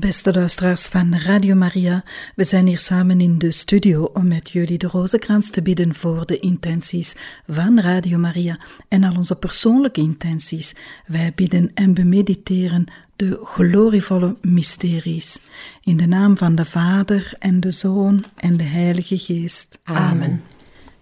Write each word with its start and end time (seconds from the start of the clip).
Beste 0.00 0.32
luisteraars 0.32 0.86
van 0.86 1.16
Radio 1.16 1.54
Maria, 1.54 2.04
we 2.34 2.44
zijn 2.44 2.66
hier 2.66 2.78
samen 2.78 3.20
in 3.20 3.38
de 3.38 3.50
studio 3.50 4.10
om 4.12 4.28
met 4.28 4.50
jullie 4.50 4.78
de 4.78 4.86
rozenkrans 4.86 5.50
te 5.50 5.62
bidden 5.62 5.94
voor 5.94 6.26
de 6.26 6.38
intenties 6.38 7.16
van 7.46 7.80
Radio 7.80 8.18
Maria 8.18 8.58
en 8.88 9.04
al 9.04 9.16
onze 9.16 9.38
persoonlijke 9.38 10.00
intenties. 10.00 10.74
Wij 11.06 11.32
bidden 11.34 11.70
en 11.74 11.94
bemediteren 11.94 12.84
de 13.16 13.40
glorievolle 13.42 14.36
mysteries. 14.40 15.40
In 15.84 15.96
de 15.96 16.06
naam 16.06 16.36
van 16.36 16.54
de 16.54 16.64
Vader 16.64 17.32
en 17.38 17.60
de 17.60 17.70
Zoon 17.70 18.24
en 18.36 18.56
de 18.56 18.64
Heilige 18.64 19.18
Geest. 19.18 19.78
Amen. 19.82 20.42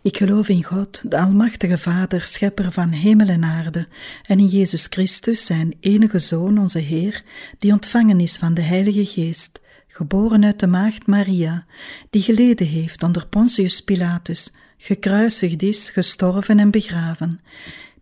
Ik 0.03 0.17
geloof 0.17 0.49
in 0.49 0.65
God, 0.65 1.11
de 1.11 1.19
Almachtige 1.19 1.79
Vader, 1.79 2.27
Schepper 2.27 2.73
van 2.73 2.91
hemel 2.91 3.29
en 3.29 3.45
aarde, 3.45 3.87
en 4.27 4.39
in 4.39 4.47
Jezus 4.47 4.87
Christus, 4.91 5.47
zijn 5.47 5.75
enige 5.81 6.19
Zoon, 6.19 6.59
onze 6.59 6.79
Heer, 6.79 7.23
die 7.59 7.73
ontvangen 7.73 8.21
is 8.21 8.37
van 8.37 8.55
de 8.55 8.61
Heilige 8.61 9.07
Geest, 9.07 9.61
geboren 9.89 10.45
uit 10.45 10.61
de 10.61 10.67
Maagd 10.67 11.07
Maria, 11.07 11.67
die 12.11 12.23
geleden 12.23 12.67
heeft 12.67 13.03
onder 13.03 13.27
Pontius 13.27 13.81
Pilatus, 13.81 14.53
gekruisigd 14.77 15.63
is, 15.63 15.91
gestorven 15.91 16.59
en 16.59 16.71
begraven, 16.71 17.41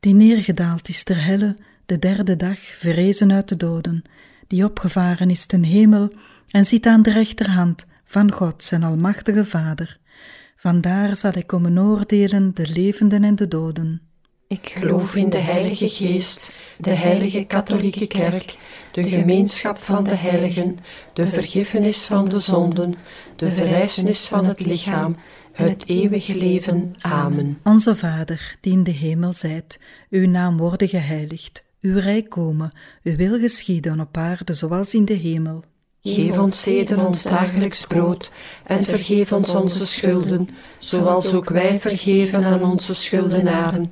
die 0.00 0.14
neergedaald 0.14 0.88
is 0.88 1.02
ter 1.02 1.24
helle, 1.24 1.56
de 1.86 1.98
derde 1.98 2.36
dag 2.36 2.58
verrezen 2.58 3.32
uit 3.32 3.48
de 3.48 3.56
doden, 3.56 4.02
die 4.46 4.64
opgevaren 4.64 5.30
is 5.30 5.46
ten 5.46 5.62
hemel 5.62 6.12
en 6.50 6.64
zit 6.64 6.86
aan 6.86 7.02
de 7.02 7.12
rechterhand 7.12 7.86
van 8.04 8.32
God, 8.32 8.64
zijn 8.64 8.82
Almachtige 8.82 9.44
Vader 9.44 9.98
Vandaar 10.66 11.16
zal 11.16 11.32
ik 11.34 11.46
komen 11.46 11.78
oordelen 11.78 12.54
de 12.54 12.68
levenden 12.68 13.24
en 13.24 13.36
de 13.36 13.48
doden. 13.48 14.00
Ik 14.48 14.68
geloof 14.68 15.16
in 15.16 15.30
de 15.30 15.38
Heilige 15.38 15.88
Geest, 15.88 16.52
de 16.78 16.90
Heilige 16.90 17.44
Katholieke 17.44 18.06
Kerk, 18.06 18.58
de 18.92 19.08
gemeenschap 19.08 19.78
van 19.78 20.04
de 20.04 20.14
heiligen, 20.14 20.78
de 21.12 21.26
vergiffenis 21.26 22.04
van 22.04 22.28
de 22.28 22.36
zonden, 22.36 22.94
de 23.36 23.50
verrijzenis 23.50 24.26
van 24.26 24.44
het 24.44 24.66
lichaam, 24.66 25.16
het 25.52 25.88
eeuwige 25.88 26.36
leven. 26.36 26.94
Amen. 27.00 27.58
Onze 27.64 27.96
Vader, 27.96 28.56
die 28.60 28.72
in 28.72 28.84
de 28.84 28.90
hemel 28.90 29.32
zijt, 29.32 29.80
uw 30.10 30.28
naam 30.28 30.56
worden 30.56 30.88
geheiligd, 30.88 31.64
uw 31.80 31.98
rijk 31.98 32.28
komen, 32.28 32.72
uw 33.02 33.16
wil 33.16 33.38
geschieden 33.38 34.00
op 34.00 34.16
aarde 34.16 34.54
zoals 34.54 34.94
in 34.94 35.04
de 35.04 35.14
hemel. 35.14 35.64
Geef 36.06 36.38
ons 36.38 36.60
zeden 36.60 37.06
ons 37.06 37.22
dagelijks 37.22 37.86
brood 37.86 38.30
en 38.64 38.84
vergeef 38.84 39.32
ons 39.32 39.54
onze 39.54 39.86
schulden, 39.86 40.48
zoals 40.78 41.32
ook 41.34 41.48
wij 41.48 41.80
vergeven 41.80 42.44
aan 42.44 42.64
onze 42.64 42.94
schuldenaren. 42.94 43.88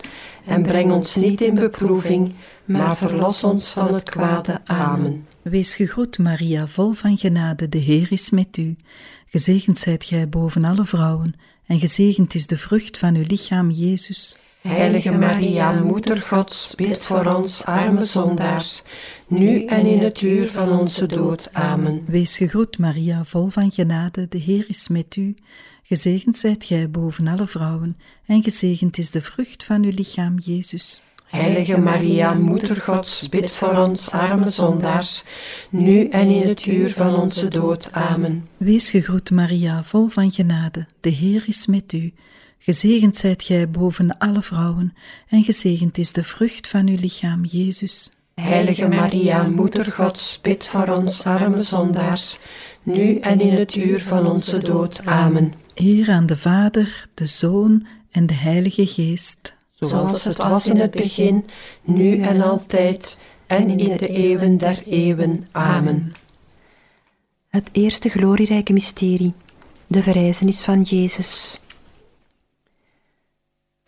En 0.47 0.63
breng 0.63 0.93
ons 0.93 1.17
niet 1.17 1.41
in 1.41 1.55
beproeving, 1.55 2.35
maar 2.65 2.97
verlos 2.97 3.45
ons 3.45 3.73
van 3.73 3.95
het 3.95 4.11
kwade. 4.11 4.61
Amen. 4.65 5.27
Wees 5.43 5.75
gegroet, 5.75 6.19
Maria, 6.19 6.67
vol 6.67 6.93
van 6.93 7.19
genade, 7.19 7.69
de 7.69 7.79
Heer 7.79 8.13
is 8.13 8.31
met 8.31 8.57
u. 8.57 8.77
Gezegend 9.27 9.79
zijt 9.79 10.05
gij 10.05 10.29
boven 10.29 10.65
alle 10.65 10.85
vrouwen, 10.85 11.35
en 11.67 11.79
gezegend 11.79 12.35
is 12.35 12.47
de 12.47 12.57
vrucht 12.57 12.99
van 12.99 13.15
uw 13.15 13.25
lichaam, 13.27 13.71
Jezus. 13.71 14.39
Heilige 14.69 15.13
Maria, 15.13 15.73
Moeder 15.73 16.21
Gods, 16.21 16.75
bid 16.75 17.07
voor 17.07 17.27
ons 17.27 17.65
arme 17.65 18.03
zondaars, 18.03 18.83
nu 19.27 19.65
en 19.65 19.87
in 19.87 19.99
het 19.99 20.21
uur 20.21 20.49
van 20.49 20.79
onze 20.79 21.07
dood. 21.07 21.49
Amen. 21.53 22.05
Wees 22.07 22.37
gegroet, 22.37 22.79
Maria, 22.79 23.25
vol 23.25 23.49
van 23.49 23.73
genade, 23.73 24.29
de 24.29 24.39
Heer 24.39 24.65
is 24.69 24.89
met 24.89 25.17
u. 25.17 25.35
Gezegend 25.83 26.37
zijt 26.37 26.65
gij 26.65 26.91
boven 26.91 27.27
alle 27.27 27.47
vrouwen, 27.47 27.97
en 28.27 28.43
gezegend 28.43 28.99
is 28.99 29.11
de 29.11 29.21
vrucht 29.21 29.65
van 29.65 29.85
uw 29.85 29.93
lichaam, 29.95 30.39
Jezus. 30.39 31.03
Heilige 31.27 31.79
Maria, 31.79 32.35
Moeder 32.35 32.77
Gods, 32.77 33.29
bid 33.29 33.51
voor 33.51 33.77
ons 33.79 34.11
arme 34.11 34.49
zondaars, 34.49 35.25
nu 35.71 36.09
en 36.09 36.29
in 36.29 36.49
het 36.49 36.67
uur 36.67 36.93
van 36.93 37.15
onze 37.15 37.49
dood. 37.49 37.93
Amen. 37.93 38.49
Wees 38.57 38.91
gegroet, 38.91 39.31
Maria, 39.31 39.85
vol 39.85 40.07
van 40.07 40.33
genade, 40.33 40.87
de 41.01 41.11
Heer 41.11 41.45
is 41.47 41.67
met 41.67 41.93
u. 41.93 42.13
Gezegend 42.65 43.17
zijt 43.17 43.43
gij 43.43 43.71
boven 43.71 44.19
alle 44.19 44.43
vrouwen, 44.43 44.95
en 45.29 45.43
gezegend 45.43 45.99
is 45.99 46.13
de 46.13 46.23
vrucht 46.23 46.69
van 46.69 46.89
uw 46.89 46.97
lichaam, 47.01 47.45
Jezus. 47.45 48.13
Heilige 48.35 48.89
Maria, 48.89 49.43
Moeder 49.43 49.93
Gods, 49.93 50.39
bid 50.43 50.67
voor 50.67 50.89
ons 50.89 51.25
arme 51.25 51.61
zondaars, 51.61 52.39
nu 52.83 53.19
en 53.19 53.41
in 53.41 53.53
het 53.53 53.75
uur 53.75 54.03
van 54.03 54.27
onze 54.27 54.59
dood. 54.59 55.03
Amen. 55.05 55.55
Eer 55.75 56.11
aan 56.11 56.27
de 56.27 56.37
Vader, 56.37 57.07
de 57.15 57.27
Zoon 57.27 57.87
en 58.11 58.27
de 58.27 58.35
Heilige 58.35 58.87
Geest. 58.87 59.55
Zoals 59.79 60.25
het 60.25 60.39
was 60.39 60.67
in 60.67 60.77
het 60.77 60.91
begin, 60.91 61.45
nu 61.83 62.21
en 62.21 62.41
altijd, 62.41 63.19
en 63.47 63.79
in 63.79 63.97
de 63.97 64.09
eeuwen 64.09 64.59
der 64.59 64.83
eeuwen. 64.87 65.49
Amen. 65.53 66.15
Het 67.49 67.69
eerste 67.73 68.09
glorierijke 68.09 68.73
mysterie, 68.73 69.35
de 69.87 70.03
verrijzenis 70.03 70.63
van 70.63 70.83
Jezus 70.83 71.59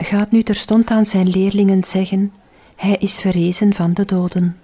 gaat 0.05 0.31
nu 0.31 0.43
terstond 0.43 0.91
aan 0.91 1.05
zijn 1.05 1.27
leerlingen 1.29 1.83
zeggen: 1.83 2.33
Hij 2.75 2.95
is 2.99 3.19
verrezen 3.19 3.73
van 3.73 3.93
de 3.93 4.05
doden. 4.05 4.57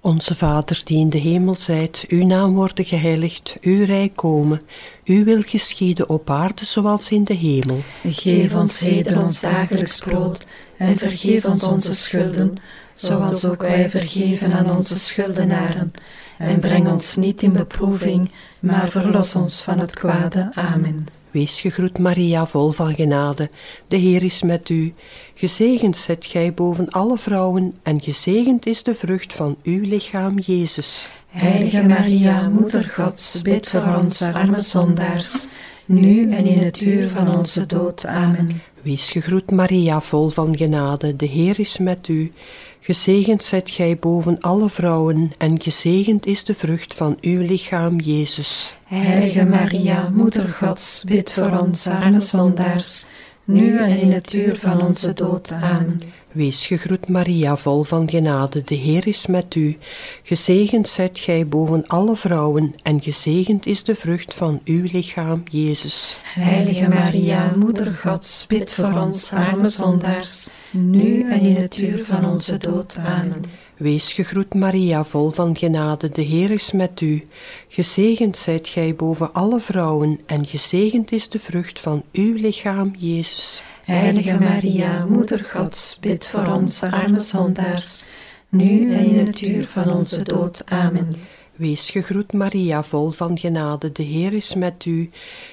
Onze 0.00 0.34
Vader 0.34 0.80
die 0.84 0.98
in 0.98 1.10
de 1.10 1.18
hemel 1.18 1.54
zijt, 1.54 2.04
uw 2.08 2.26
naam 2.26 2.54
worden 2.54 2.84
geheiligd, 2.84 3.56
uw 3.60 3.84
rijk 3.84 4.16
komen, 4.16 4.60
uw 5.04 5.24
wil 5.24 5.42
geschieden 5.46 6.08
op 6.08 6.30
aarde 6.30 6.64
zoals 6.64 7.10
in 7.10 7.24
de 7.24 7.34
hemel. 7.34 7.80
Geef 8.04 8.54
ons 8.54 8.78
heden 8.78 9.22
ons 9.22 9.40
dagelijks 9.40 10.00
brood 10.00 10.46
en 10.76 10.98
vergeef 10.98 11.44
ons 11.44 11.64
onze 11.64 11.94
schulden, 11.94 12.56
zoals 12.94 13.44
ook 13.44 13.62
wij 13.62 13.90
vergeven 13.90 14.52
aan 14.52 14.76
onze 14.76 14.98
schuldenaren. 14.98 15.90
En 16.38 16.60
breng 16.60 16.88
ons 16.88 17.16
niet 17.16 17.42
in 17.42 17.52
beproeving, 17.52 18.30
maar 18.60 18.90
verlos 18.90 19.36
ons 19.36 19.62
van 19.62 19.78
het 19.78 19.94
kwade. 19.94 20.50
Amen. 20.54 21.15
Wees 21.36 21.60
gegroet 21.60 21.98
Maria, 21.98 22.46
vol 22.46 22.70
van 22.70 22.94
genade, 22.94 23.50
de 23.88 23.96
Heer 23.96 24.22
is 24.22 24.42
met 24.42 24.68
u. 24.68 24.94
Gezegend 25.34 25.96
zijt 25.96 26.26
gij 26.26 26.54
boven 26.54 26.88
alle 26.88 27.18
vrouwen, 27.18 27.74
en 27.82 28.00
gezegend 28.00 28.66
is 28.66 28.82
de 28.82 28.94
vrucht 28.94 29.34
van 29.34 29.56
uw 29.62 29.82
lichaam, 29.82 30.38
Jezus. 30.38 31.08
Heilige 31.30 31.86
Maria, 31.86 32.48
Moeder 32.48 32.84
Gods, 32.84 33.42
bid 33.42 33.68
voor 33.68 33.94
ons 34.02 34.22
arme 34.22 34.60
zondaars, 34.60 35.46
nu 35.84 36.30
en 36.30 36.46
in 36.46 36.58
het 36.58 36.80
uur 36.80 37.08
van 37.08 37.36
onze 37.36 37.66
dood. 37.66 38.06
Amen. 38.06 38.62
Wees 38.86 39.14
Maria, 39.52 40.00
vol 40.00 40.28
van 40.28 40.56
genade, 40.56 41.16
de 41.16 41.26
Heer 41.26 41.60
is 41.60 41.78
met 41.78 42.08
u. 42.08 42.32
Gezegend 42.80 43.44
zijt 43.44 43.70
gij 43.70 43.98
boven 43.98 44.40
alle 44.40 44.70
vrouwen, 44.70 45.32
en 45.38 45.62
gezegend 45.62 46.26
is 46.26 46.44
de 46.44 46.54
vrucht 46.54 46.94
van 46.94 47.16
uw 47.20 47.40
lichaam, 47.40 48.00
Jezus. 48.00 48.76
Heilige 48.84 49.44
Maria, 49.44 50.08
Moeder 50.14 50.48
Gods, 50.48 51.04
bid 51.06 51.32
voor 51.32 51.58
ons 51.58 51.86
arme 51.86 52.20
zondaars, 52.20 53.04
nu 53.44 53.78
en 53.78 54.00
in 54.00 54.12
het 54.12 54.32
uur 54.32 54.56
van 54.56 54.82
onze 54.82 55.12
dood. 55.12 55.50
Amen. 55.50 56.00
Wees 56.36 56.66
gegroet 56.66 57.08
Maria, 57.08 57.56
vol 57.56 57.82
van 57.82 58.10
genade, 58.10 58.62
de 58.64 58.74
Heer 58.74 59.06
is 59.06 59.26
met 59.26 59.54
u. 59.54 59.78
Gezegend 60.22 60.88
zijt 60.88 61.18
gij 61.18 61.48
boven 61.48 61.86
alle 61.86 62.16
vrouwen, 62.16 62.74
en 62.82 63.02
gezegend 63.02 63.66
is 63.66 63.84
de 63.84 63.94
vrucht 63.94 64.34
van 64.34 64.60
uw 64.64 64.82
lichaam, 64.92 65.42
Jezus. 65.50 66.18
Heilige 66.22 66.88
Maria, 66.88 67.52
Moeder 67.56 67.94
Gods, 67.94 68.44
bid 68.48 68.72
voor 68.72 68.92
ons 68.92 69.32
arme 69.32 69.68
zondaars, 69.68 70.48
nu 70.70 71.30
en 71.30 71.40
in 71.40 71.56
het 71.56 71.78
uur 71.78 72.04
van 72.04 72.24
onze 72.24 72.58
dood. 72.58 72.96
Amen. 72.96 73.44
Wees 73.76 74.12
gegroet 74.12 74.54
Maria, 74.54 75.04
vol 75.04 75.30
van 75.30 75.56
genade, 75.56 76.08
de 76.08 76.22
Heer 76.22 76.50
is 76.50 76.72
met 76.72 77.00
u. 77.00 77.26
Gezegend 77.68 78.36
zijt 78.36 78.68
gij 78.68 78.94
boven 78.94 79.32
alle 79.32 79.60
vrouwen, 79.60 80.20
en 80.26 80.46
gezegend 80.46 81.12
is 81.12 81.28
de 81.28 81.38
vrucht 81.38 81.80
van 81.80 82.02
uw 82.12 82.34
lichaam, 82.34 82.94
Jezus. 82.98 83.62
Heilige 83.84 84.38
Maria, 84.38 85.04
Moeder 85.04 85.44
Gods, 85.44 85.98
bid 86.00 86.26
voor 86.26 86.46
ons 86.46 86.82
arme 86.82 87.18
zondaars, 87.18 88.04
nu 88.48 88.92
en 88.92 89.04
in 89.04 89.26
het 89.26 89.40
uur 89.40 89.66
van 89.66 89.90
onze 89.90 90.22
dood. 90.22 90.62
Amen. 90.66 91.08
Wees 91.56 91.90
gegroet 91.90 92.32
Maria, 92.32 92.82
vol 92.84 93.10
van 93.10 93.38
genade, 93.38 93.92
de 93.92 94.02
Heer 94.02 94.32
is 94.32 94.54
met 94.54 94.84
u. 94.84 95.10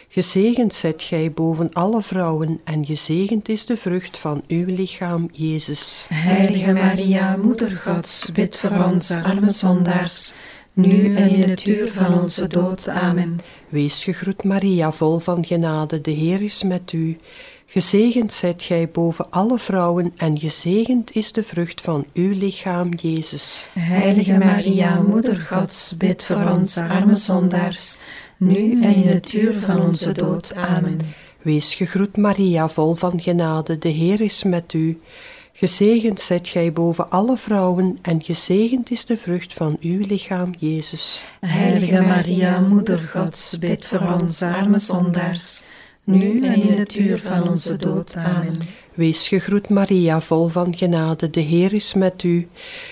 Gezegend 0.08 0.74
zijt 0.74 1.04
gij 1.04 1.32
boven 1.32 1.74
alle 1.74 2.02
vrouwen, 2.02 2.60
en 2.64 2.86
gezegend 2.86 3.50
is 3.50 3.66
de 3.66 3.78
vrucht 3.78 4.18
van 4.18 4.44
uw 4.48 4.66
lichaam, 4.66 5.30
Jezus. 5.32 6.06
Heilige 6.14 6.74
Maria, 6.74 7.38
Moeder 7.38 7.70
Gods, 7.70 8.32
bid 8.32 8.60
voor 8.60 8.84
ons 8.84 9.12
arme 9.12 9.50
zondaars, 9.50 10.34
nu 10.74 11.16
en 11.16 11.30
in 11.30 11.50
het 11.50 11.68
uur 11.68 11.92
van 11.92 12.22
onze 12.22 12.48
dood. 12.48 12.88
Amen. 12.88 13.40
Wees 13.70 14.04
gegroet 14.04 14.44
Maria, 14.44 14.92
vol 14.92 15.20
van 15.20 15.46
genade, 15.46 16.02
de 16.02 16.12
Heer 16.12 16.42
is 16.42 16.64
met 16.64 16.92
u. 16.92 17.18
Gezegend 17.74 18.34
zijt 18.34 18.64
gij 18.64 18.90
boven 18.90 19.26
alle 19.30 19.60
vrouwen, 19.60 20.14
en 20.18 20.40
gezegend 20.40 21.16
is 21.16 21.32
de 21.32 21.44
vrucht 21.44 21.82
van 21.82 22.06
uw 22.14 22.32
lichaam, 22.32 22.94
Jezus. 22.94 23.68
Heilige 23.80 24.38
Maria, 24.38 25.02
Moeder 25.02 25.36
Gods, 25.36 25.94
bid 25.98 26.26
voor 26.26 26.50
ons 26.58 26.78
arme 26.78 27.16
zondaars, 27.16 27.96
nu 28.38 28.82
en 28.82 28.96
in 28.96 29.08
het 29.08 29.34
uur 29.34 29.54
van 29.54 29.82
onze 29.82 30.12
dood. 30.12 30.56
Amen. 30.56 31.00
Wees 31.42 31.76
gegroet 31.76 32.18
Maria, 32.18 32.70
vol 32.70 32.94
van 32.94 33.22
genade, 33.22 33.78
de 33.78 33.90
Heer 33.90 34.22
is 34.22 34.44
met 34.44 34.74
u. 34.74 35.00
Gezegend 35.54 36.22
zijt 36.22 36.48
gij 36.48 36.74
boven 36.74 37.10
alle 37.10 37.38
vrouwen 37.38 37.98
en 38.02 38.24
gezegend 38.24 38.92
is 38.92 39.06
de 39.06 39.18
vrucht 39.18 39.54
van 39.54 39.78
uw 39.82 40.06
lichaam, 40.08 40.52
Jezus. 40.60 41.24
Heilige 41.40 42.02
Maria, 42.02 42.60
Moeder 42.60 43.00
Gods, 43.00 43.60
bid 43.60 43.86
voor 43.86 44.18
ons 44.22 44.42
arme 44.42 44.80
zondaars, 44.80 45.64
nu 46.04 46.46
en 46.46 46.62
in 46.62 46.78
het 46.78 46.96
uur 46.96 47.18
van 47.18 47.50
onze 47.50 47.78
dood. 47.78 48.16
Amen. 48.16 48.56
Wees 48.94 49.28
gegroet 49.28 49.70
Maria, 49.70 50.22
vol 50.22 50.48
van 50.48 50.78
genade, 50.78 51.30
de 51.30 51.40
Heer 51.40 51.74
is 51.74 51.94
met 51.94 52.24
u. 52.24 52.48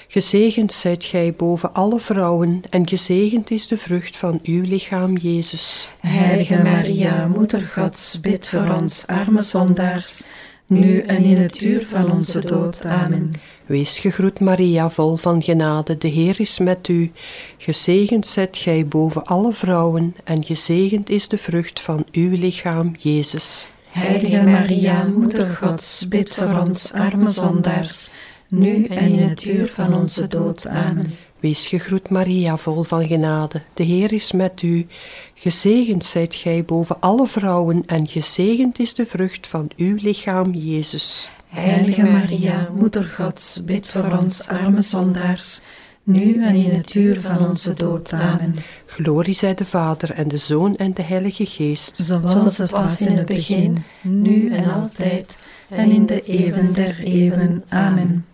Gezegend 0.07 0.73
zijt 0.73 1.03
gij 1.03 1.33
boven 1.33 1.73
alle 1.73 1.99
vrouwen 1.99 2.61
en 2.69 2.87
gezegend 2.87 3.51
is 3.51 3.67
de 3.67 3.77
vrucht 3.77 4.17
van 4.17 4.39
uw 4.43 4.61
lichaam, 4.61 5.17
Jezus. 5.17 5.91
Heilige 5.99 6.63
Maria, 6.63 7.27
Moeder 7.27 7.61
Gods, 7.61 8.19
bid 8.19 8.47
voor 8.47 8.75
ons 8.81 9.07
arme 9.07 9.41
zondaars, 9.41 10.23
nu 10.71 10.99
en 10.99 11.23
in 11.23 11.37
het 11.37 11.61
uur 11.61 11.85
van 11.87 12.11
onze 12.11 12.45
dood. 12.45 12.85
Amen. 12.85 13.31
Wees 13.65 13.99
gegroet 13.99 14.39
Maria, 14.39 14.89
vol 14.89 15.15
van 15.15 15.43
genade, 15.43 15.97
de 15.97 16.07
Heer 16.07 16.39
is 16.39 16.59
met 16.59 16.87
u. 16.87 17.11
Gezegend 17.57 18.27
zijt 18.27 18.57
gij 18.57 18.87
boven 18.87 19.25
alle 19.25 19.53
vrouwen 19.53 20.15
en 20.23 20.43
gezegend 20.43 21.09
is 21.09 21.27
de 21.27 21.37
vrucht 21.37 21.81
van 21.81 22.05
uw 22.11 22.37
lichaam, 22.37 22.95
Jezus. 22.97 23.67
Heilige 23.89 24.43
Maria, 24.43 25.07
Moeder 25.15 25.47
Gods, 25.47 26.07
bid 26.07 26.35
voor 26.35 26.59
ons 26.65 26.93
arme 26.93 27.29
zondaars, 27.29 28.09
nu 28.47 28.85
en 28.85 29.11
in 29.11 29.29
het 29.29 29.47
uur 29.47 29.67
van 29.67 29.93
onze 29.93 30.27
dood. 30.27 30.67
Amen. 30.67 31.13
Wees 31.41 31.67
gegroet 31.67 32.09
Maria, 32.09 32.57
vol 32.57 32.83
van 32.83 33.07
genade, 33.07 33.61
de 33.73 33.83
Heer 33.83 34.13
is 34.13 34.31
met 34.31 34.61
u. 34.61 34.87
Gezegend 35.33 36.05
zijt 36.05 36.35
gij 36.35 36.65
boven 36.65 36.99
alle 36.99 37.27
vrouwen 37.27 37.83
en 37.85 38.07
gezegend 38.07 38.79
is 38.79 38.93
de 38.93 39.05
vrucht 39.05 39.47
van 39.47 39.69
uw 39.77 39.95
lichaam, 40.01 40.53
Jezus. 40.53 41.29
Heilige 41.47 42.03
Maria, 42.03 42.69
Moeder 42.75 43.03
Gods, 43.03 43.61
bid 43.65 43.87
voor 43.87 44.17
ons 44.21 44.47
arme 44.47 44.81
zondaars, 44.81 45.59
nu 46.03 46.43
en 46.43 46.55
in 46.55 46.71
het 46.71 46.95
uur 46.95 47.21
van 47.21 47.47
onze 47.47 47.73
dood. 47.73 48.13
Amen. 48.13 48.55
Glorie 48.85 49.35
zij 49.35 49.53
de 49.53 49.65
Vader 49.65 50.11
en 50.11 50.27
de 50.27 50.37
Zoon 50.37 50.75
en 50.75 50.93
de 50.93 51.03
Heilige 51.03 51.45
Geest. 51.45 51.97
Zoals 52.01 52.57
het 52.57 52.71
was 52.71 53.01
in 53.01 53.17
het 53.17 53.27
begin, 53.27 53.83
nu 54.01 54.49
en 54.49 54.71
altijd, 54.71 55.37
en 55.69 55.91
in 55.91 56.05
de 56.05 56.21
eeuwen 56.21 56.73
der 56.73 56.99
eeuwen. 57.03 57.63
Amen. 57.69 58.25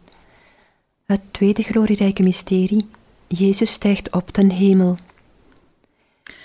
Het 1.08 1.22
tweede 1.32 1.64
glorierijke 1.64 2.24
mysterie. 2.24 2.86
Jezus 3.28 3.72
stijgt 3.72 4.14
op 4.14 4.30
ten 4.30 4.52
hemel. 4.52 4.96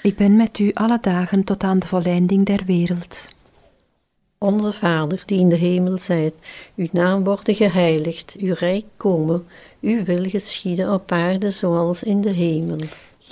Ik 0.02 0.16
ben 0.16 0.36
met 0.36 0.58
u 0.58 0.70
alle 0.72 0.98
dagen 1.00 1.44
tot 1.44 1.62
aan 1.62 1.78
de 1.78 1.86
volleinding 1.86 2.46
der 2.46 2.64
wereld. 2.66 3.28
Onze 4.38 4.72
Vader, 4.72 5.22
die 5.26 5.38
in 5.38 5.48
de 5.48 5.56
hemel 5.56 5.98
zijt, 5.98 6.34
uw 6.76 6.86
naam 6.92 7.24
worden 7.24 7.54
geheiligd, 7.54 8.36
uw 8.38 8.54
rijk 8.58 8.84
komen, 8.96 9.46
uw 9.80 10.04
wil 10.04 10.24
geschieden 10.24 10.92
op 10.92 11.12
aarde 11.12 11.50
zoals 11.50 12.02
in 12.02 12.20
de 12.20 12.32
hemel. 12.32 12.78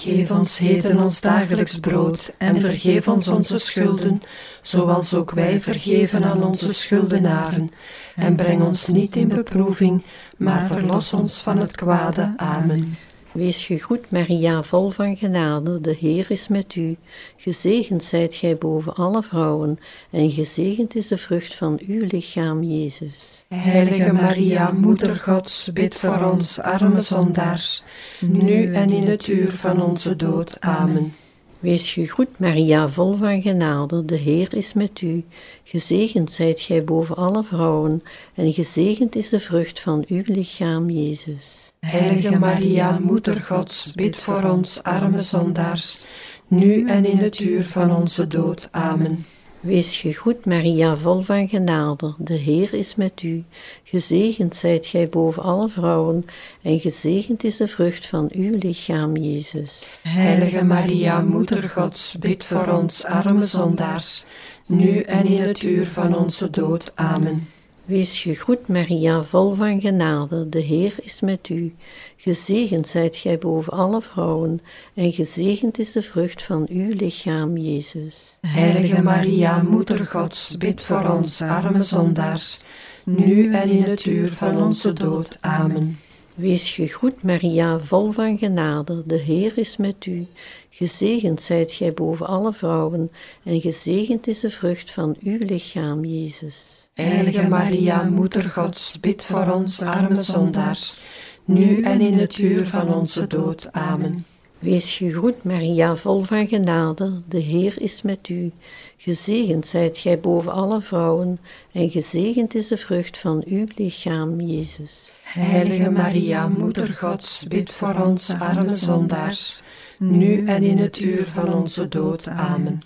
Geef 0.01 0.31
ons 0.31 0.59
heden 0.59 1.01
ons 1.03 1.21
dagelijks 1.21 1.81
brood 1.81 2.33
en 2.39 2.61
vergeef 2.61 3.09
ons 3.09 3.29
onze 3.29 3.59
schulden, 3.59 4.23
zoals 4.63 5.15
ook 5.15 5.31
wij 5.31 5.61
vergeven 5.61 6.25
aan 6.25 6.45
onze 6.45 6.75
schuldenaren. 6.75 7.71
En 8.17 8.37
breng 8.37 8.63
ons 8.63 8.89
niet 8.89 9.17
in 9.17 9.29
beproeving, 9.29 10.03
maar 10.37 10.67
verlos 10.67 11.15
ons 11.15 11.41
van 11.41 11.59
het 11.59 11.77
kwade. 11.77 12.33
Amen. 12.37 12.97
Wees 13.33 13.65
gegroet, 13.65 14.11
Maria, 14.11 14.63
vol 14.63 14.91
van 14.91 15.17
genade, 15.17 15.81
de 15.81 15.97
Heer 15.99 16.31
is 16.31 16.49
met 16.49 16.75
u. 16.75 16.97
Gezegend 17.37 18.05
zijt 18.05 18.35
gij 18.35 18.57
boven 18.57 18.95
alle 18.95 19.23
vrouwen, 19.23 19.79
en 20.11 20.31
gezegend 20.31 20.95
is 20.95 21.09
de 21.09 21.19
vrucht 21.19 21.55
van 21.55 21.81
uw 21.87 22.07
lichaam, 22.09 22.63
Jezus. 22.63 23.40
Heilige 23.55 24.13
Maria, 24.13 24.73
Moeder 24.73 25.17
Gods, 25.17 25.71
bid 25.73 25.95
voor 25.95 26.31
ons 26.33 26.61
arme 26.61 27.01
zondaars, 27.01 27.83
nu 28.21 28.73
en 28.73 28.91
in 28.91 29.07
het 29.07 29.27
uur 29.27 29.51
van 29.51 29.83
onze 29.83 30.17
dood. 30.17 30.61
Amen. 30.61 31.15
Wees 31.61 31.93
gegroet, 31.93 32.39
Maria, 32.39 32.89
vol 32.89 33.15
van 33.15 33.43
genade, 33.43 34.05
de 34.05 34.17
Heer 34.17 34.55
is 34.55 34.73
met 34.73 35.01
u. 35.01 35.25
Gezegend 35.65 36.33
zijt 36.33 36.61
gij 36.61 36.85
boven 36.85 37.17
alle 37.17 37.45
vrouwen, 37.45 38.03
en 38.35 38.53
gezegend 38.53 39.17
is 39.17 39.29
de 39.29 39.41
vrucht 39.41 39.81
van 39.81 40.05
uw 40.09 40.23
lichaam, 40.25 40.91
Jezus. 40.91 41.73
Heilige 41.81 42.39
Maria, 42.39 42.99
Moeder 42.99 43.41
Gods, 43.41 43.93
bid 43.95 44.17
voor 44.17 44.43
ons 44.43 44.83
arme 44.83 45.21
zondaars, 45.21 46.05
nu 46.49 46.87
en 46.87 47.05
in 47.05 47.19
het 47.19 47.41
uur 47.41 47.65
van 47.65 47.97
onze 47.97 48.27
dood. 48.27 48.69
Amen. 48.71 49.27
Wees 49.61 49.97
gegroet, 49.97 50.45
Maria, 50.45 50.97
vol 50.97 51.21
van 51.21 51.49
genade, 51.49 52.15
de 52.19 52.35
Heer 52.35 52.75
is 52.75 52.95
met 52.95 53.23
u. 53.23 53.45
Gezegend 53.85 54.55
zijt 54.55 54.87
gij 54.87 55.09
boven 55.09 55.43
alle 55.43 55.69
vrouwen, 55.69 56.25
en 56.63 56.81
gezegend 56.81 57.45
is 57.45 57.57
de 57.57 57.69
vrucht 57.69 58.07
van 58.07 58.29
uw 58.33 58.59
lichaam, 58.59 59.17
Jezus. 59.17 59.99
Heilige 60.03 60.65
Maria, 60.65 61.21
Moeder 61.21 61.69
Gods, 61.69 62.17
bid 62.19 62.45
voor 62.45 62.67
ons 62.67 63.05
arme 63.05 63.45
zondaars, 63.45 64.25
nu 64.67 65.01
en 65.01 65.27
in 65.27 65.41
het 65.41 65.63
uur 65.63 65.87
van 65.87 66.17
onze 66.17 66.51
dood. 66.51 66.93
Amen. 66.95 67.49
Wees 67.91 68.21
gegroet, 68.21 68.69
Maria, 68.69 69.23
vol 69.25 69.55
van 69.55 69.81
genade, 69.81 70.49
de 70.49 70.61
Heer 70.61 70.95
is 71.03 71.21
met 71.21 71.49
u. 71.49 71.75
Gezegend 72.17 72.89
zijt 72.89 73.17
gij 73.17 73.39
boven 73.39 73.73
alle 73.73 74.03
vrouwen, 74.03 74.61
en 74.95 75.13
gezegend 75.13 75.79
is 75.79 75.93
de 75.93 76.03
vrucht 76.03 76.43
van 76.43 76.67
uw 76.69 76.95
lichaam, 76.97 77.57
Jezus. 77.57 78.37
Heilige 78.47 79.03
Maria, 79.03 79.63
Moeder 79.63 80.07
Gods, 80.07 80.57
bid 80.57 80.85
voor 80.85 81.09
ons 81.09 81.43
arme 81.43 81.83
zondaars, 81.83 82.63
nu 83.05 83.53
en 83.53 83.69
in 83.69 83.83
het 83.83 84.05
uur 84.05 84.33
van 84.33 84.63
onze 84.63 84.93
dood. 84.93 85.39
Amen. 85.41 85.99
Wees 86.35 86.71
gegroet, 86.71 87.23
Maria, 87.23 87.81
vol 87.81 88.11
van 88.11 88.39
genade, 88.39 89.03
de 89.07 89.19
Heer 89.19 89.53
is 89.59 89.77
met 89.77 90.07
u. 90.07 90.27
Gezegend 90.71 91.43
zijt 91.43 91.73
gij 91.73 91.93
boven 91.93 92.27
alle 92.27 92.53
vrouwen, 92.53 93.11
en 93.43 93.61
gezegend 93.61 94.27
is 94.27 94.41
de 94.41 94.51
vrucht 94.51 94.91
van 94.91 95.17
uw 95.23 95.39
lichaam, 95.39 96.05
Jezus. 96.05 96.80
Heilige 97.01 97.49
Maria, 97.49 98.03
Moeder 98.03 98.43
Gods, 98.43 99.01
bid 99.01 99.25
voor 99.25 99.53
ons 99.53 99.83
arme 99.83 100.15
zondaars, 100.15 101.05
nu 101.45 101.81
en 101.83 102.01
in 102.01 102.19
het 102.19 102.39
uur 102.39 102.67
van 102.67 102.95
onze 102.95 103.27
dood. 103.27 103.69
Amen. 103.73 104.25
Wees 104.59 104.97
gegroet, 104.97 105.45
Maria, 105.45 105.97
vol 105.97 106.23
van 106.23 106.49
genade, 106.49 107.23
de 107.29 107.39
Heer 107.39 107.75
is 107.81 108.03
met 108.03 108.29
u. 108.29 108.51
Gezegend 108.97 109.67
zijt 109.67 109.99
gij 109.99 110.21
boven 110.21 110.53
alle 110.53 110.81
vrouwen, 110.81 111.39
en 111.73 111.91
gezegend 111.91 112.55
is 112.55 112.69
de 112.69 112.77
vrucht 112.77 113.19
van 113.19 113.43
uw 113.47 113.67
lichaam, 113.75 114.41
Jezus. 114.41 115.11
Heilige 115.23 115.91
Maria, 115.91 116.49
Moeder 116.49 116.89
Gods, 116.89 117.47
bid 117.49 117.73
voor 117.73 117.95
ons 117.95 118.35
arme 118.39 118.69
zondaars, 118.69 119.63
nu 119.99 120.45
en 120.45 120.63
in 120.63 120.79
het 120.79 121.01
uur 121.01 121.27
van 121.27 121.55
onze 121.55 121.89
dood. 121.89 122.27
Amen. 122.27 122.83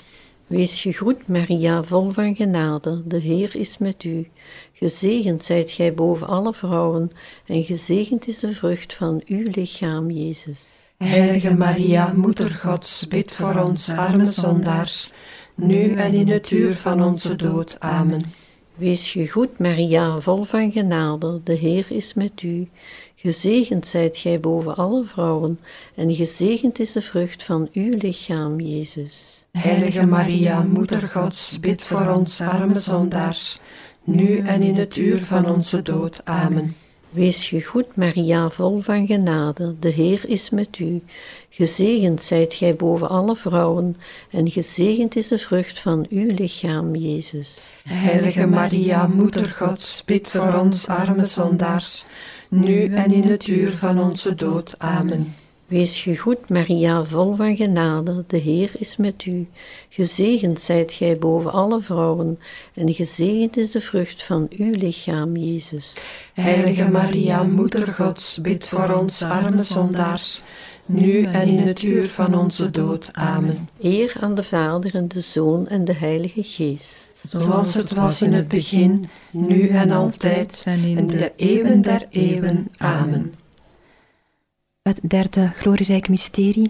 Wees 0.54 0.80
gegroet, 0.80 1.28
Maria, 1.28 1.82
vol 1.82 2.10
van 2.10 2.36
genade, 2.36 3.02
de 3.06 3.18
Heer 3.18 3.56
is 3.56 3.78
met 3.78 4.04
u. 4.04 4.28
Gezegend 4.72 5.44
zijt 5.44 5.70
gij 5.70 5.94
boven 5.94 6.26
alle 6.26 6.52
vrouwen, 6.52 7.10
en 7.46 7.64
gezegend 7.64 8.26
is 8.26 8.38
de 8.38 8.54
vrucht 8.54 8.94
van 8.94 9.22
uw 9.26 9.48
lichaam, 9.50 10.10
Jezus. 10.10 10.58
Heilige 10.96 11.54
Maria, 11.54 12.12
Moeder 12.16 12.50
Gods, 12.50 13.08
bid 13.08 13.32
voor 13.32 13.54
ons 13.54 13.90
arme 13.90 14.24
zondaars, 14.26 15.12
nu 15.54 15.92
en 15.92 16.12
in 16.12 16.28
het 16.28 16.50
uur 16.50 16.74
van 16.74 17.04
onze 17.04 17.36
dood. 17.36 17.76
Amen. 17.80 18.32
Wees 18.74 19.10
gegroet, 19.10 19.58
Maria, 19.58 20.20
vol 20.20 20.42
van 20.42 20.72
genade, 20.72 21.40
de 21.44 21.54
Heer 21.54 21.86
is 21.88 22.14
met 22.14 22.42
u. 22.42 22.68
Gezegend 23.16 23.86
zijt 23.86 24.16
gij 24.16 24.40
boven 24.40 24.76
alle 24.76 25.04
vrouwen, 25.04 25.60
en 25.94 26.14
gezegend 26.14 26.78
is 26.78 26.92
de 26.92 27.02
vrucht 27.02 27.42
van 27.42 27.68
uw 27.72 27.96
lichaam, 27.98 28.60
Jezus. 28.60 29.33
Heilige 29.58 30.06
Maria, 30.06 30.62
Moeder 30.62 31.08
Gods, 31.08 31.60
bid 31.60 31.82
voor 31.82 32.06
ons 32.06 32.40
arme 32.40 32.74
zondaars, 32.74 33.58
nu 34.04 34.38
en 34.38 34.62
in 34.62 34.76
het 34.76 34.96
uur 34.96 35.18
van 35.18 35.46
onze 35.46 35.82
dood. 35.82 36.20
Amen. 36.24 36.76
Wees 37.10 37.46
gegroet, 37.46 37.96
Maria, 37.96 38.50
vol 38.50 38.80
van 38.80 39.06
genade, 39.06 39.74
de 39.78 39.88
Heer 39.88 40.28
is 40.28 40.50
met 40.50 40.78
u. 40.78 41.02
Gezegend 41.48 42.22
zijt 42.22 42.54
gij 42.54 42.76
boven 42.76 43.08
alle 43.08 43.36
vrouwen, 43.36 43.96
en 44.30 44.50
gezegend 44.50 45.16
is 45.16 45.28
de 45.28 45.38
vrucht 45.38 45.78
van 45.78 46.06
uw 46.10 46.34
lichaam, 46.34 46.96
Jezus. 46.96 47.58
Heilige 47.88 48.46
Maria, 48.46 49.06
Moeder 49.06 49.48
Gods, 49.48 50.02
bid 50.04 50.30
voor 50.30 50.54
ons 50.54 50.86
arme 50.86 51.24
zondaars, 51.24 52.04
nu 52.48 52.84
en 52.84 53.12
in 53.12 53.28
het 53.28 53.46
uur 53.46 53.72
van 53.72 54.00
onze 54.00 54.34
dood. 54.34 54.74
Amen. 54.78 55.34
Wees 55.74 56.00
gegroet, 56.00 56.48
Maria, 56.48 57.04
vol 57.04 57.34
van 57.34 57.56
genade, 57.56 58.24
de 58.26 58.36
Heer 58.36 58.70
is 58.78 58.96
met 58.96 59.24
u. 59.24 59.48
Gezegend 59.88 60.60
zijt 60.60 60.92
gij 60.92 61.18
boven 61.18 61.52
alle 61.52 61.80
vrouwen, 61.80 62.38
en 62.74 62.94
gezegend 62.94 63.56
is 63.56 63.70
de 63.70 63.80
vrucht 63.80 64.22
van 64.22 64.46
uw 64.56 64.70
lichaam, 64.70 65.36
Jezus. 65.36 65.92
Heilige 66.34 66.90
Maria, 66.90 67.42
Moeder 67.42 67.86
Gods, 67.92 68.40
bid 68.40 68.68
voor 68.68 68.90
ons 68.90 69.22
arme 69.22 69.62
zondaars, 69.62 70.42
nu 70.86 71.22
en 71.22 71.48
in 71.48 71.58
het 71.58 71.82
uur 71.82 72.08
van 72.08 72.34
onze 72.34 72.70
dood. 72.70 73.08
Amen. 73.12 73.68
Eer 73.80 74.14
aan 74.20 74.34
de 74.34 74.42
Vader 74.42 74.94
en 74.94 75.08
de 75.08 75.20
Zoon 75.20 75.68
en 75.68 75.84
de 75.84 75.94
Heilige 75.94 76.42
Geest. 76.42 77.10
Zoals 77.22 77.74
het 77.74 77.92
was 77.92 78.22
in 78.22 78.32
het 78.32 78.48
begin, 78.48 79.08
nu 79.30 79.68
en 79.68 79.90
altijd, 79.90 80.62
en 80.64 80.84
in 80.84 81.06
de 81.06 81.32
eeuwen 81.36 81.82
der 81.82 82.06
eeuwen. 82.10 82.68
Amen. 82.76 83.34
Het 84.88 85.00
derde 85.02 85.50
glorierijk 85.54 86.08
mysterie. 86.08 86.68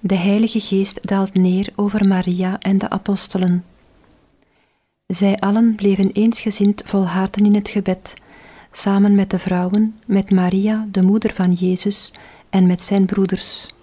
De 0.00 0.14
Heilige 0.14 0.60
Geest 0.60 1.08
daalt 1.08 1.34
neer 1.34 1.68
over 1.74 2.08
Maria 2.08 2.60
en 2.60 2.78
de 2.78 2.88
apostelen. 2.88 3.64
Zij 5.06 5.36
allen 5.36 5.74
bleven 5.74 6.12
eensgezind 6.12 6.82
volharden 6.84 7.44
in 7.44 7.54
het 7.54 7.68
gebed, 7.68 8.14
samen 8.70 9.14
met 9.14 9.30
de 9.30 9.38
vrouwen, 9.38 10.00
met 10.06 10.30
Maria, 10.30 10.86
de 10.90 11.02
moeder 11.02 11.32
van 11.32 11.52
Jezus, 11.52 12.12
en 12.50 12.66
met 12.66 12.82
zijn 12.82 13.04
broeders. 13.04 13.74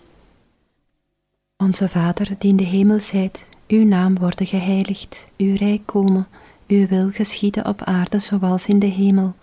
Onze 1.57 1.87
Vader, 1.87 2.29
die 2.39 2.49
in 2.49 2.57
de 2.57 2.65
hemel 2.65 2.99
zijt, 2.99 3.39
uw 3.67 3.85
naam 3.85 4.19
worden 4.19 4.47
geheiligd, 4.47 5.27
uw 5.37 5.55
rijk 5.55 5.85
komen, 5.85 6.27
uw 6.67 6.87
wil 6.87 7.09
geschieden 7.11 7.67
op 7.67 7.81
aarde 7.81 8.19
zoals 8.19 8.67
in 8.67 8.79
de 8.79 8.85
hemel. 8.85 9.33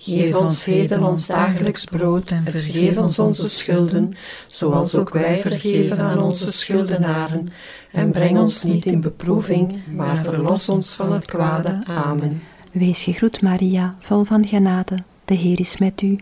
Geef 0.00 0.34
ons 0.34 0.64
heden 0.64 1.02
ons 1.02 1.26
dagelijks 1.26 1.84
brood 1.84 2.30
en 2.30 2.44
vergeef 2.44 2.96
ons 2.96 3.18
onze 3.18 3.48
schulden, 3.48 4.12
zoals 4.48 4.96
ook 4.96 5.10
wij 5.10 5.40
vergeven 5.40 5.98
aan 5.98 6.22
onze 6.22 6.52
schuldenaren. 6.52 7.48
En 7.92 8.10
breng 8.10 8.38
ons 8.38 8.62
niet 8.62 8.86
in 8.86 9.00
beproeving, 9.00 9.80
maar 9.94 10.22
verlos 10.22 10.68
ons 10.68 10.94
van 10.94 11.12
het 11.12 11.24
kwade. 11.24 11.82
Amen. 11.86 12.42
Wees 12.72 13.02
gegroet, 13.02 13.42
Maria, 13.42 13.96
vol 14.00 14.24
van 14.24 14.46
genade, 14.46 14.96
de 15.24 15.34
Heer 15.34 15.60
is 15.60 15.76
met 15.76 16.02
u. 16.02 16.18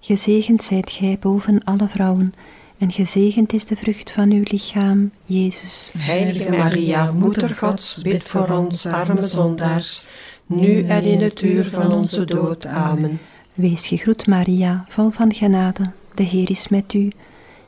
Gezegend 0.00 0.62
zijt 0.62 0.90
gij 0.90 1.16
boven 1.20 1.64
alle 1.64 1.88
vrouwen, 1.88 2.34
en 2.78 2.90
gezegend 2.90 3.52
is 3.52 3.64
de 3.64 3.76
vrucht 3.76 4.10
van 4.10 4.32
uw 4.32 4.42
lichaam, 4.44 5.10
Jezus. 5.24 5.92
Heilige 5.98 6.50
Maria, 6.50 7.12
Moeder 7.12 7.48
Gods, 7.48 8.02
bid 8.02 8.22
voor 8.22 8.48
ons 8.48 8.86
arme 8.86 9.22
zondaars, 9.22 10.08
nu 10.60 10.86
en 10.86 11.02
in 11.02 11.20
het 11.20 11.42
uur 11.42 11.64
van 11.64 11.92
onze 11.92 12.24
dood. 12.24 12.66
Amen. 12.66 13.20
Wees 13.54 13.88
gegroet, 13.88 14.26
Maria, 14.26 14.84
vol 14.88 15.10
van 15.10 15.34
genade, 15.34 15.90
de 16.14 16.22
Heer 16.22 16.50
is 16.50 16.68
met 16.68 16.94
u. 16.94 17.10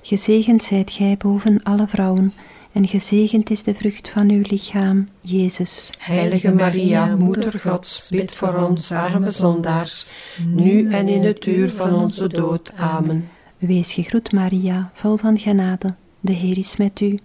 Gezegend 0.03 0.63
zijt 0.63 0.91
gij 0.91 1.17
boven 1.19 1.63
alle 1.63 1.87
vrouwen, 1.87 2.33
en 2.73 2.89
gezegend 2.89 3.51
is 3.51 3.63
de 3.63 3.75
vrucht 3.75 4.09
van 4.09 4.31
uw 4.31 4.43
lichaam, 4.43 5.09
Jezus. 5.21 5.91
Heilige 5.99 6.53
Maria, 6.53 7.17
Moeder 7.17 7.61
Gods, 7.61 8.09
bid 8.11 8.33
voor 8.33 8.55
ons 8.55 8.93
arme 8.93 9.31
zondaars, 9.31 10.15
nu 10.47 10.91
en 10.91 11.09
in 11.09 11.25
het 11.25 11.47
uur 11.47 11.71
van 11.71 11.95
onze 11.95 12.29
dood. 12.29 12.73
Amen. 12.77 13.29
Wees 13.59 13.93
gegroet, 13.93 14.33
Maria, 14.33 14.91
vol 14.93 15.17
van 15.17 15.39
genade, 15.39 15.95
de 16.21 16.33
Heer 16.33 16.59
is 16.59 16.77
met 16.77 17.01
u. 17.01 17.19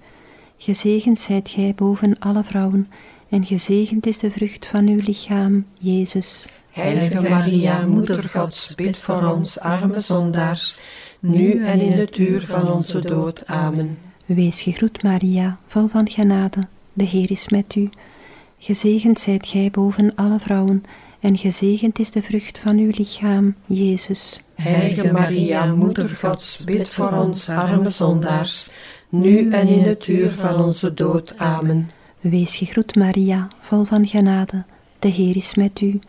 Gezegend 0.58 1.20
zijt 1.20 1.50
gij 1.50 1.74
boven 1.76 2.20
alle 2.20 2.44
vrouwen, 2.44 2.88
en 3.30 3.46
gezegend 3.46 4.06
is 4.06 4.18
de 4.18 4.32
vrucht 4.32 4.68
van 4.68 4.88
uw 4.88 5.00
lichaam, 5.06 5.66
Jezus. 5.80 6.46
Heilige 6.70 7.30
Maria, 7.30 7.86
Moeder 7.86 8.24
Gods, 8.24 8.76
bid 8.76 8.98
voor 8.98 9.24
ons 9.24 9.60
arme 9.60 10.00
zondaars, 10.00 10.80
nu 11.20 11.64
en 11.66 11.80
in 11.80 11.92
het 11.92 12.18
uur 12.18 12.46
van 12.46 12.72
onze 12.72 13.00
dood. 13.00 13.46
Amen. 13.46 13.98
Wees 14.26 14.62
gegroet, 14.62 15.04
Maria, 15.04 15.58
vol 15.68 15.88
van 15.88 16.10
genade, 16.10 16.60
de 16.94 17.04
Heer 17.04 17.32
is 17.32 17.50
met 17.50 17.76
u. 17.76 17.90
Gezegend 18.58 19.20
zijt 19.20 19.48
gij 19.48 19.70
boven 19.72 20.16
alle 20.16 20.40
vrouwen, 20.40 20.84
en 21.20 21.38
gezegend 21.38 22.00
is 22.00 22.12
de 22.12 22.22
vrucht 22.22 22.60
van 22.60 22.78
uw 22.78 22.92
lichaam, 22.98 23.56
Jezus. 23.66 24.42
Heilige 24.56 25.12
Maria, 25.12 25.66
Moeder 25.66 26.10
Gods, 26.10 26.64
bid 26.64 26.90
voor 26.90 27.12
ons 27.12 27.50
arme 27.50 27.88
zondaars, 27.88 28.70
nu 29.10 29.50
en 29.50 29.68
in 29.68 29.84
het 29.84 30.08
uur 30.08 30.32
van 30.32 30.64
onze 30.64 30.94
dood. 30.94 31.38
Amen. 31.38 31.92
Wees 32.22 32.58
gegroet, 32.58 32.96
Maria, 32.96 33.48
vol 33.60 33.84
van 33.84 34.08
genade, 34.08 34.64
de 35.00 35.08
Heer 35.08 35.36
is 35.36 35.56
met 35.56 35.82
u. 35.82 36.00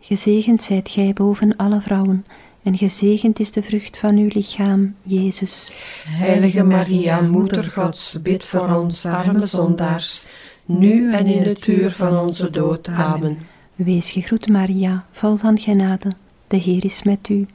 Gezegend 0.00 0.62
zijt 0.62 0.88
gij 0.88 1.12
boven 1.12 1.56
alle 1.56 1.80
vrouwen, 1.80 2.26
en 2.62 2.78
gezegend 2.78 3.38
is 3.40 3.52
de 3.52 3.62
vrucht 3.62 3.98
van 3.98 4.16
uw 4.16 4.28
lichaam, 4.32 4.94
Jezus. 5.02 5.72
Heilige 6.06 6.62
Maria, 6.62 7.20
Moeder 7.20 7.64
Gods, 7.64 8.22
bid 8.22 8.44
voor 8.44 8.74
ons 8.74 9.06
arme 9.06 9.46
zondaars, 9.46 10.26
nu 10.64 11.12
en 11.12 11.26
in 11.26 11.42
het 11.42 11.66
uur 11.66 11.90
van 11.90 12.18
onze 12.18 12.50
dood. 12.50 12.88
Amen. 12.88 13.38
Wees 13.74 14.10
gegroet, 14.10 14.48
Maria, 14.48 15.06
vol 15.10 15.36
van 15.36 15.58
genade, 15.58 16.12
de 16.46 16.56
Heer 16.56 16.84
is 16.84 17.02
met 17.02 17.28
u. 17.28 17.46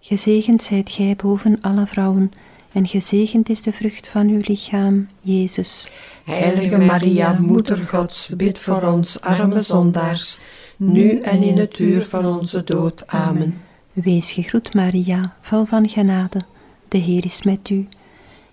Gezegend 0.00 0.62
zijt 0.62 0.90
gij 0.90 1.16
boven 1.16 1.58
alle 1.60 1.86
vrouwen, 1.86 2.32
en 2.72 2.86
gezegend 2.86 3.48
is 3.48 3.62
de 3.62 3.72
vrucht 3.72 4.08
van 4.08 4.28
uw 4.28 4.40
lichaam, 4.42 5.06
Jezus. 5.20 5.88
Heilige 6.24 6.78
Maria, 6.78 7.32
Moeder 7.40 7.78
Gods, 7.78 8.36
bid 8.36 8.58
voor 8.58 8.82
ons 8.82 9.20
arme 9.20 9.60
zondaars, 9.60 10.40
nu 10.76 11.18
en 11.18 11.42
in 11.42 11.58
het 11.58 11.78
uur 11.78 12.02
van 12.02 12.38
onze 12.38 12.64
dood. 12.64 13.06
Amen. 13.06 13.60
Wees 13.92 14.32
gegroet, 14.32 14.74
Maria, 14.74 15.34
vol 15.40 15.64
van 15.64 15.88
genade, 15.88 16.40
de 16.88 16.98
Heer 16.98 17.24
is 17.24 17.42
met 17.42 17.70
u. 17.70 17.88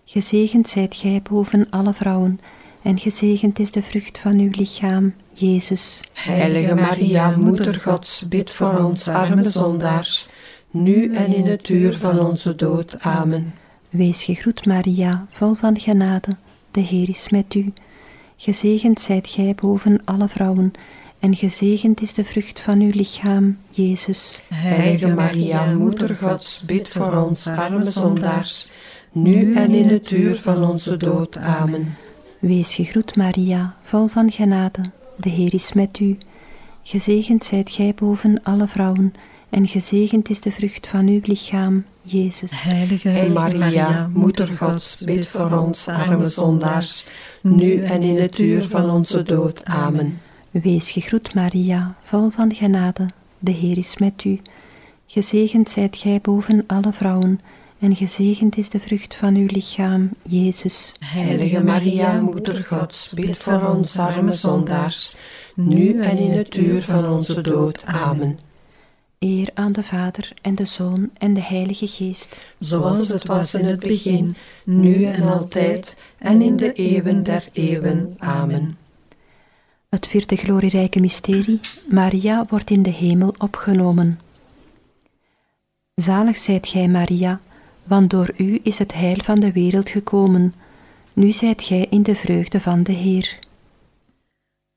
Gezegend 0.05 0.67
zijt 0.67 0.95
gij 0.95 1.21
boven 1.29 1.69
alle 1.69 1.93
vrouwen, 1.93 2.39
en 2.81 2.99
gezegend 2.99 3.59
is 3.59 3.71
de 3.71 3.81
vrucht 3.81 4.19
van 4.19 4.39
uw 4.39 4.49
lichaam, 4.51 5.13
Jezus. 5.33 6.01
Heilige 6.13 6.75
Maria, 6.75 7.29
Moeder 7.38 7.75
Gods, 7.75 8.27
bid 8.27 8.49
voor 8.49 8.77
ons 8.77 9.07
arme 9.07 9.43
zondaars, 9.43 10.29
nu 10.71 11.13
en 11.13 11.33
in 11.33 11.47
het 11.47 11.69
uur 11.69 11.93
van 11.93 12.19
onze 12.19 12.55
dood. 12.55 12.99
Amen. 12.99 13.53
Wees 13.89 14.24
gegroet, 14.24 14.65
Maria, 14.65 15.27
vol 15.31 15.53
van 15.53 15.79
genade, 15.79 16.36
de 16.72 16.79
Heer 16.79 17.10
is 17.10 17.29
met 17.29 17.55
u. 17.55 17.74
Gezegend 18.38 19.00
zijt 19.00 19.27
gij 19.27 19.55
boven 19.55 20.01
alle 20.05 20.27
vrouwen, 20.27 20.72
en 21.19 21.36
gezegend 21.36 22.01
is 22.01 22.13
de 22.13 22.24
vrucht 22.24 22.62
van 22.62 22.81
uw 22.81 22.91
lichaam, 22.93 23.58
Jezus. 23.69 24.41
Heilige 24.53 25.08
Maria, 25.08 25.65
Moeder 25.65 26.15
Gods, 26.15 26.63
bid 26.65 26.89
voor 26.89 27.13
ons 27.13 27.48
arme 27.48 27.84
zondaars, 27.84 28.72
nu 29.12 29.53
en 29.53 29.74
in 29.74 29.88
het 29.88 30.12
uur 30.12 30.38
van 30.38 30.63
onze 30.63 30.98
dood. 30.98 31.38
Amen. 31.38 31.96
Wees 32.39 32.75
gegroet, 32.75 33.15
Maria, 33.15 33.75
vol 33.84 34.08
van 34.08 34.31
genade, 34.31 34.81
de 35.15 35.29
Heer 35.29 35.53
is 35.53 35.74
met 35.74 36.00
u. 36.00 36.17
Gezegend 36.84 37.43
zijt 37.43 37.72
gij 37.72 37.93
boven 37.96 38.43
alle 38.43 38.67
vrouwen, 38.67 39.13
en 39.49 39.67
gezegend 39.67 40.29
is 40.29 40.41
de 40.41 40.51
vrucht 40.51 40.87
van 40.87 41.07
uw 41.07 41.19
lichaam, 41.23 41.85
Jezus. 42.01 42.63
Heilige 42.63 43.29
Maria, 43.33 44.09
Moeder 44.13 44.47
Gods, 44.47 45.03
bid 45.03 45.27
voor 45.27 45.51
ons 45.51 45.87
arme 45.87 46.27
zondaars, 46.27 47.05
nu 47.41 47.83
en 47.83 48.01
in 48.01 48.17
het 48.17 48.37
uur 48.37 48.63
van 48.63 48.89
onze 48.89 49.23
dood. 49.23 49.65
Amen. 49.65 50.21
Wees 50.51 50.91
gegroet, 50.91 51.33
Maria, 51.33 51.95
vol 52.01 52.29
van 52.29 52.53
genade, 52.53 53.05
de 53.39 53.51
Heer 53.51 53.77
is 53.77 53.97
met 53.97 54.23
u. 54.23 54.39
Gezegend 55.07 55.69
zijt 55.69 55.97
gij 55.97 56.19
boven 56.21 56.63
alle 56.67 56.93
vrouwen, 56.93 57.39
en 57.79 57.95
gezegend 57.95 58.57
is 58.57 58.69
de 58.69 58.79
vrucht 58.79 59.15
van 59.15 59.35
uw 59.35 59.47
lichaam, 59.47 60.09
Jezus. 60.27 60.95
Heilige 60.99 61.63
Maria, 61.63 62.19
Moeder 62.19 62.63
Gods, 62.63 63.13
bid 63.13 63.37
voor 63.37 63.75
ons 63.75 63.97
arme 63.97 64.31
zondaars, 64.31 65.15
nu 65.55 66.01
en 66.01 66.17
in 66.17 66.31
het 66.31 66.55
uur 66.55 66.81
van 66.81 67.09
onze 67.09 67.41
dood. 67.41 67.85
Amen. 67.85 68.48
Eer 69.19 69.49
aan 69.53 69.71
de 69.71 69.83
Vader 69.83 70.33
en 70.41 70.55
de 70.55 70.65
Zoon 70.65 71.09
en 71.17 71.33
de 71.33 71.41
Heilige 71.41 71.88
Geest. 71.88 72.41
Zoals 72.59 73.09
het 73.09 73.27
was 73.27 73.55
in 73.55 73.65
het 73.65 73.79
begin, 73.79 74.35
nu 74.63 75.03
en 75.03 75.21
altijd, 75.21 75.97
en 76.17 76.41
in 76.41 76.55
de 76.55 76.73
eeuwen 76.73 77.23
der 77.23 77.49
eeuwen. 77.51 78.15
Amen. 78.17 78.77
Het 79.89 80.07
vierde 80.07 80.35
glorierijke 80.35 80.99
mysterie, 80.99 81.59
Maria 81.89 82.45
wordt 82.49 82.69
in 82.69 82.81
de 82.81 82.89
hemel 82.89 83.33
opgenomen. 83.38 84.19
Zalig 85.95 86.38
zijt 86.38 86.67
gij, 86.67 86.88
Maria, 86.88 87.41
want 87.83 88.09
door 88.09 88.33
u 88.38 88.59
is 88.63 88.79
het 88.79 88.93
heil 88.93 89.17
van 89.23 89.39
de 89.39 89.51
wereld 89.51 89.89
gekomen. 89.89 90.53
Nu 91.13 91.31
zijt 91.31 91.63
gij 91.63 91.88
in 91.89 92.03
de 92.03 92.15
vreugde 92.15 92.59
van 92.59 92.83
de 92.83 92.91
Heer. 92.91 93.39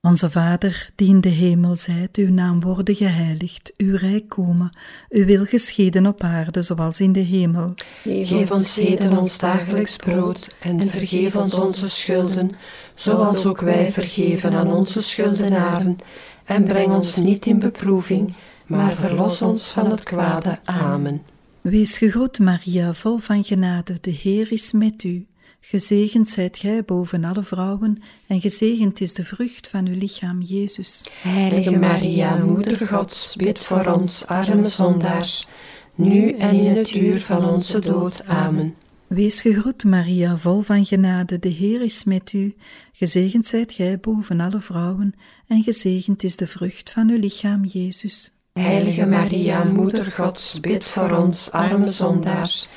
Onze 0.06 0.30
Vader, 0.30 0.90
die 0.94 1.08
in 1.08 1.20
de 1.20 1.28
hemel 1.28 1.76
zijt, 1.76 2.16
uw 2.16 2.30
naam 2.30 2.60
worden 2.60 2.94
geheiligd, 2.94 3.72
uw 3.76 3.96
rijk 3.96 4.28
komen, 4.28 4.76
uw 5.08 5.24
wil 5.24 5.44
geschieden 5.44 6.06
op 6.06 6.22
aarde 6.22 6.62
zoals 6.62 7.00
in 7.00 7.12
de 7.12 7.20
hemel. 7.20 7.74
Geef 8.04 8.50
ons 8.50 8.74
heden 8.74 9.16
ons 9.18 9.38
dagelijks 9.38 9.96
brood 9.96 10.54
en 10.60 10.88
vergeef 10.88 11.36
ons 11.36 11.54
onze 11.54 11.90
schulden, 11.90 12.50
zoals 12.94 13.46
ook 13.46 13.60
wij 13.60 13.92
vergeven 13.92 14.52
aan 14.52 14.72
onze 14.72 15.02
schuldenaren. 15.02 15.98
En 16.44 16.64
breng 16.64 16.92
ons 16.92 17.16
niet 17.16 17.46
in 17.46 17.58
beproeving, 17.58 18.34
maar 18.66 18.94
verlos 18.94 19.42
ons 19.42 19.66
van 19.66 19.90
het 19.90 20.02
kwade. 20.02 20.58
Amen. 20.64 21.22
Wees 21.60 21.98
gegroet, 21.98 22.38
Maria, 22.38 22.94
vol 22.94 23.16
van 23.16 23.44
genade, 23.44 23.96
de 24.00 24.10
Heer 24.10 24.52
is 24.52 24.72
met 24.72 25.04
u. 25.04 25.26
Gezegend 25.64 26.28
zijt 26.28 26.58
gij 26.58 26.84
boven 26.84 27.24
alle 27.24 27.42
vrouwen, 27.42 28.02
en 28.26 28.40
gezegend 28.40 29.00
is 29.00 29.14
de 29.14 29.24
vrucht 29.24 29.68
van 29.68 29.86
uw 29.86 29.98
lichaam, 29.98 30.40
Jezus. 30.40 31.04
Heilige 31.20 31.78
Maria, 31.78 32.36
Moeder 32.36 32.86
Gods, 32.86 33.36
bid 33.36 33.64
voor 33.64 33.86
ons 33.86 34.26
arme 34.26 34.64
zondaars, 34.64 35.48
nu 35.94 36.30
en 36.30 36.54
in 36.54 36.76
het 36.76 36.94
uur 36.94 37.20
van 37.20 37.44
onze 37.44 37.80
dood. 37.80 38.26
Amen. 38.26 38.74
Wees 39.06 39.40
gegroet, 39.40 39.84
Maria, 39.84 40.36
vol 40.36 40.60
van 40.60 40.86
genade, 40.86 41.38
de 41.38 41.48
Heer 41.48 41.82
is 41.82 42.04
met 42.04 42.32
u. 42.32 42.54
Gezegend 42.92 43.46
zijt 43.46 43.72
gij 43.72 43.98
boven 44.00 44.40
alle 44.40 44.60
vrouwen, 44.60 45.14
en 45.46 45.62
gezegend 45.62 46.22
is 46.22 46.36
de 46.36 46.46
vrucht 46.46 46.90
van 46.90 47.10
uw 47.10 47.18
lichaam, 47.18 47.64
Jezus. 47.64 48.36
Heilige 48.52 49.06
Maria, 49.06 49.64
Moeder 49.64 50.04
Gods, 50.04 50.60
bid 50.60 50.84
voor 50.84 51.10
ons, 51.10 51.50
arme 51.50 51.86
zondaars, 51.86 52.68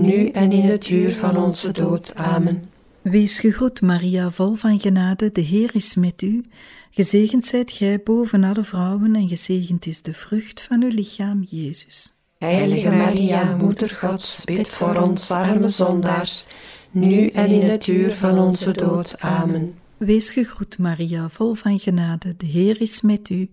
nu 0.00 0.28
en 0.28 0.52
in 0.52 0.64
het 0.64 0.88
uur 0.88 1.10
van 1.10 1.36
onze 1.36 1.72
dood. 1.72 2.14
Amen. 2.14 2.70
Wees 3.02 3.40
gegroet, 3.40 3.80
Maria, 3.80 4.30
vol 4.30 4.54
van 4.54 4.80
genade, 4.80 5.32
de 5.32 5.40
Heer 5.40 5.70
is 5.74 5.94
met 5.94 6.22
u. 6.22 6.44
Gezegend 6.90 7.46
zijt 7.46 7.72
gij 7.72 8.00
boven 8.04 8.44
alle 8.44 8.62
vrouwen, 8.62 9.14
en 9.14 9.28
gezegend 9.28 9.86
is 9.86 10.02
de 10.02 10.14
vrucht 10.14 10.62
van 10.62 10.82
uw 10.82 10.88
lichaam, 10.88 11.42
Jezus. 11.42 12.22
Heilige 12.38 12.90
Maria, 12.90 13.56
Moeder 13.56 13.88
Gods, 13.88 14.44
bid 14.44 14.68
voor 14.68 14.96
ons 14.96 15.30
arme 15.30 15.68
zondaars, 15.68 16.46
nu 16.90 17.26
en 17.26 17.50
in 17.50 17.70
het 17.70 17.86
uur 17.86 18.10
van 18.10 18.38
onze 18.38 18.72
dood. 18.72 19.20
Amen. 19.20 19.74
Wees 19.98 20.32
gegroet, 20.32 20.78
Maria, 20.78 21.28
vol 21.28 21.54
van 21.54 21.78
genade, 21.78 22.34
de 22.36 22.46
Heer 22.46 22.80
is 22.80 23.00
met 23.00 23.30
u. 23.30 23.50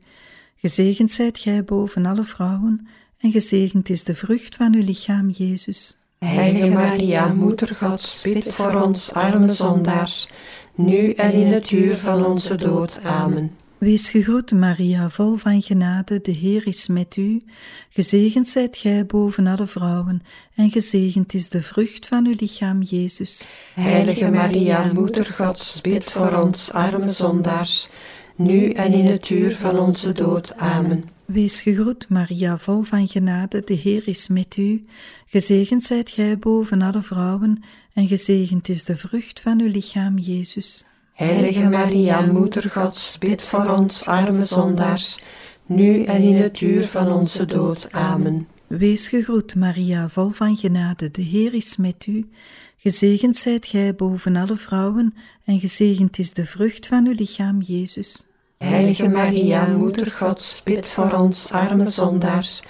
Gezegend 0.56 1.12
zijt 1.12 1.40
gij 1.40 1.64
boven 1.64 2.06
alle 2.06 2.24
vrouwen, 2.24 2.88
en 3.18 3.32
gezegend 3.32 3.90
is 3.90 4.04
de 4.04 4.16
vrucht 4.16 4.56
van 4.56 4.76
uw 4.76 4.84
lichaam, 4.84 5.30
Jezus. 5.30 6.05
Heilige 6.26 6.70
Maria, 6.70 7.28
Moeder 7.28 7.76
Gods, 7.76 8.22
bid 8.22 8.54
voor 8.54 8.82
ons 8.82 9.14
arme 9.14 9.48
zondaars, 9.52 10.30
nu 10.76 11.12
en 11.12 11.34
in 11.34 11.48
het 11.48 11.72
uur 11.72 11.98
van 11.98 12.26
onze 12.26 12.56
dood. 12.56 13.00
Amen. 13.04 13.52
Wees 13.78 14.10
gegroet, 14.10 14.52
Maria, 14.52 15.10
vol 15.10 15.36
van 15.36 15.62
genade, 15.62 16.22
de 16.22 16.32
Heer 16.32 16.68
is 16.68 16.88
met 16.88 17.16
u. 17.16 17.42
Gezegend 17.90 18.48
zijt 18.48 18.78
gij 18.78 19.06
boven 19.06 19.48
alle 19.48 19.66
vrouwen, 19.66 20.22
en 20.56 20.72
gezegend 20.72 21.34
is 21.34 21.50
de 21.50 21.62
vrucht 21.62 22.08
van 22.08 22.26
uw 22.26 22.36
lichaam, 22.40 22.82
Jezus. 22.82 23.48
Heilige 23.74 24.32
Maria, 24.32 24.92
Moeder 24.94 25.26
Gods, 25.26 25.82
bid 25.82 26.04
voor 26.04 26.34
ons 26.34 26.72
arme 26.72 27.10
zondaars, 27.10 27.88
nu 28.36 28.70
en 28.70 28.94
in 28.94 29.06
het 29.06 29.30
uur 29.30 29.56
van 29.56 29.80
onze 29.80 30.14
dood. 30.14 30.58
Amen. 30.58 31.15
Wees 31.26 31.62
gegroet, 31.62 32.10
Maria, 32.10 32.58
vol 32.58 32.82
van 32.82 33.08
genade, 33.08 33.62
de 33.66 33.74
Heer 33.74 34.08
is 34.08 34.28
met 34.28 34.58
u. 34.58 34.86
Gezegend 35.26 35.84
zijt 35.84 36.10
gij 36.10 36.40
boven 36.40 36.82
alle 36.82 37.02
vrouwen, 37.02 37.64
en 37.94 38.08
gezegend 38.08 38.70
is 38.70 38.84
de 38.84 38.98
vrucht 38.98 39.40
van 39.42 39.62
uw 39.62 39.68
lichaam, 39.68 40.18
Jezus. 40.18 40.86
Heilige 41.14 41.70
Maria, 41.70 42.22
Moeder 42.22 42.70
Gods, 42.70 43.18
bid 43.18 43.42
voor 43.42 43.70
ons 43.70 44.06
arme 44.06 44.46
zondaars, 44.46 45.20
nu 45.66 46.04
en 46.04 46.22
in 46.22 46.36
het 46.36 46.62
uur 46.62 46.88
van 46.88 47.12
onze 47.12 47.46
dood. 47.46 47.88
Amen. 47.92 48.48
Wees 48.68 49.10
gegroet, 49.10 49.56
Maria, 49.56 50.10
vol 50.10 50.30
van 50.30 50.56
genade, 50.56 51.12
de 51.12 51.22
Heer 51.22 51.54
is 51.54 51.78
met 51.78 52.06
u. 52.08 52.30
Gezegend 52.78 53.38
zijt 53.38 53.66
gij 53.66 53.96
boven 53.96 54.36
alle 54.36 54.56
vrouwen, 54.56 55.14
en 55.46 55.60
gezegend 55.60 56.18
is 56.18 56.34
de 56.34 56.46
vrucht 56.46 56.88
van 56.88 57.08
uw 57.08 57.14
lichaam, 57.14 57.62
Jezus. 57.62 58.28
Heilige 58.66 59.10
Maria, 59.10 59.68
Moeder 59.68 60.12
Gods, 60.12 60.62
bid 60.64 60.90
voor 60.90 61.12
ons 61.12 61.52
arme 61.52 61.86
zondaars, 61.86 62.62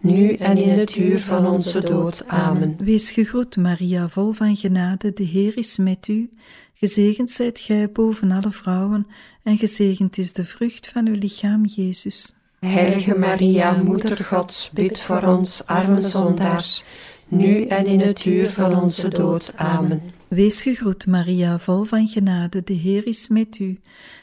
nu 0.00 0.32
en 0.32 0.56
in 0.56 0.78
het 0.78 0.96
uur 0.96 1.18
van 1.18 1.46
onze 1.46 1.80
dood. 1.80 2.24
Amen. 2.26 2.76
Wees 2.78 3.10
gegroet, 3.10 3.56
Maria, 3.56 4.08
vol 4.08 4.32
van 4.32 4.56
genade, 4.56 5.12
de 5.12 5.22
Heer 5.22 5.56
is 5.56 5.78
met 5.78 6.08
u. 6.08 6.30
Gezegend 6.74 7.30
zijt 7.30 7.58
gij 7.58 7.90
boven 7.92 8.30
alle 8.30 8.50
vrouwen, 8.50 9.06
en 9.42 9.58
gezegend 9.58 10.18
is 10.18 10.32
de 10.32 10.44
vrucht 10.44 10.88
van 10.88 11.06
uw 11.06 11.16
lichaam, 11.18 11.64
Jezus. 11.64 12.36
Heilige 12.58 13.18
Maria, 13.18 13.72
Moeder 13.72 14.24
Gods, 14.24 14.70
bid 14.70 15.00
voor 15.00 15.22
ons 15.22 15.66
arme 15.66 16.00
zondaars, 16.00 16.84
nu 17.28 17.64
en 17.64 17.86
in 17.86 18.00
het 18.00 18.24
uur 18.24 18.50
van 18.50 18.82
onze 18.82 19.08
dood. 19.08 19.52
Amen. 19.56 20.02
Wees 20.32 20.62
gegroet, 20.62 21.06
Maria, 21.06 21.58
vol 21.58 21.82
van 21.82 22.08
genade, 22.08 22.64
de 22.64 22.72
Heer 22.72 23.06
is 23.06 23.28
met 23.28 23.58
u. 23.58 23.80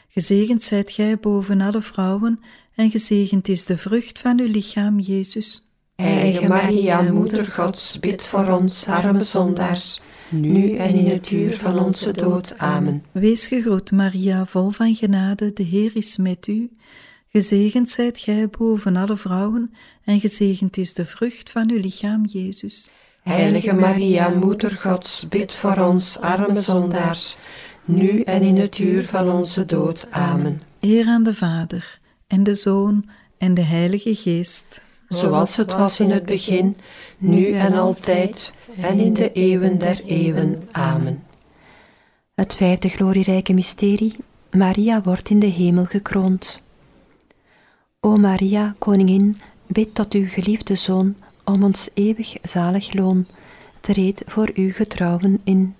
Gezegend 0.08 0.62
zijt 0.62 0.90
gij 0.90 1.18
boven 1.18 1.60
alle 1.60 1.82
vrouwen, 1.82 2.40
en 2.74 2.90
gezegend 2.90 3.48
is 3.48 3.64
de 3.64 3.76
vrucht 3.76 4.18
van 4.18 4.40
uw 4.40 4.46
lichaam, 4.46 4.98
Jezus. 4.98 5.72
Heilige 5.94 6.48
Maria, 6.48 7.02
Moeder 7.02 7.44
Gods, 7.44 7.98
bid 7.98 8.22
voor 8.22 8.48
ons 8.60 8.86
arme 8.86 9.20
zondaars, 9.20 10.00
nu 10.28 10.74
en 10.74 10.94
in 10.94 11.08
het 11.08 11.30
uur 11.30 11.56
van 11.56 11.78
onze 11.78 12.12
dood. 12.12 12.58
Amen. 12.58 13.04
Wees 13.12 13.48
gegroet, 13.48 13.90
Maria, 13.92 14.46
vol 14.46 14.70
van 14.70 14.94
genade, 14.94 15.52
de 15.52 15.62
Heer 15.62 15.90
is 15.94 16.16
met 16.16 16.46
u. 16.46 16.70
Gezegend 17.28 17.90
zijt 17.90 18.18
gij 18.18 18.48
boven 18.48 18.96
alle 18.96 19.16
vrouwen, 19.16 19.74
en 20.04 20.20
gezegend 20.20 20.76
is 20.76 20.94
de 20.94 21.04
vrucht 21.04 21.50
van 21.50 21.70
uw 21.70 21.80
lichaam, 21.80 22.24
Jezus. 22.24 22.90
Heilige 23.30 23.74
Maria, 23.74 24.28
Moeder 24.28 24.70
Gods, 24.70 25.28
bid 25.28 25.52
voor 25.52 25.76
ons 25.76 26.18
arme 26.18 26.60
zondaars, 26.60 27.36
nu 27.84 28.20
en 28.20 28.42
in 28.42 28.56
het 28.56 28.78
uur 28.78 29.04
van 29.04 29.30
onze 29.30 29.66
dood. 29.66 30.06
Amen. 30.10 30.60
Eer 30.80 31.06
aan 31.06 31.22
de 31.22 31.34
Vader, 31.34 32.00
en 32.26 32.42
de 32.42 32.54
Zoon, 32.54 33.08
en 33.38 33.54
de 33.54 33.62
Heilige 33.62 34.14
Geest. 34.14 34.82
Zoals 35.08 35.56
het 35.56 35.72
was 35.72 36.00
in 36.00 36.10
het 36.10 36.24
begin, 36.24 36.76
nu 37.18 37.52
en 37.52 37.72
altijd, 37.72 38.52
en 38.80 38.98
in 38.98 39.14
de 39.14 39.32
eeuwen 39.32 39.78
der 39.78 40.04
eeuwen. 40.04 40.62
Amen. 40.70 41.22
Het 42.34 42.54
vijfde 42.54 42.88
glorierijke 42.88 43.52
mysterie. 43.52 44.16
Maria 44.50 45.02
wordt 45.02 45.30
in 45.30 45.38
de 45.38 45.46
hemel 45.46 45.84
gekroond. 45.84 46.62
O 48.00 48.16
Maria, 48.16 48.74
koningin, 48.78 49.40
bid 49.66 49.94
tot 49.94 50.12
uw 50.12 50.28
geliefde 50.28 50.74
Zoon 50.74 51.16
om 51.44 51.64
ons 51.64 51.88
eeuwig 51.94 52.36
zalig 52.42 52.92
loon. 52.92 53.26
Treed 53.80 54.22
voor 54.26 54.50
uw 54.54 54.72
getrouwen 54.72 55.40
in. 55.44 55.74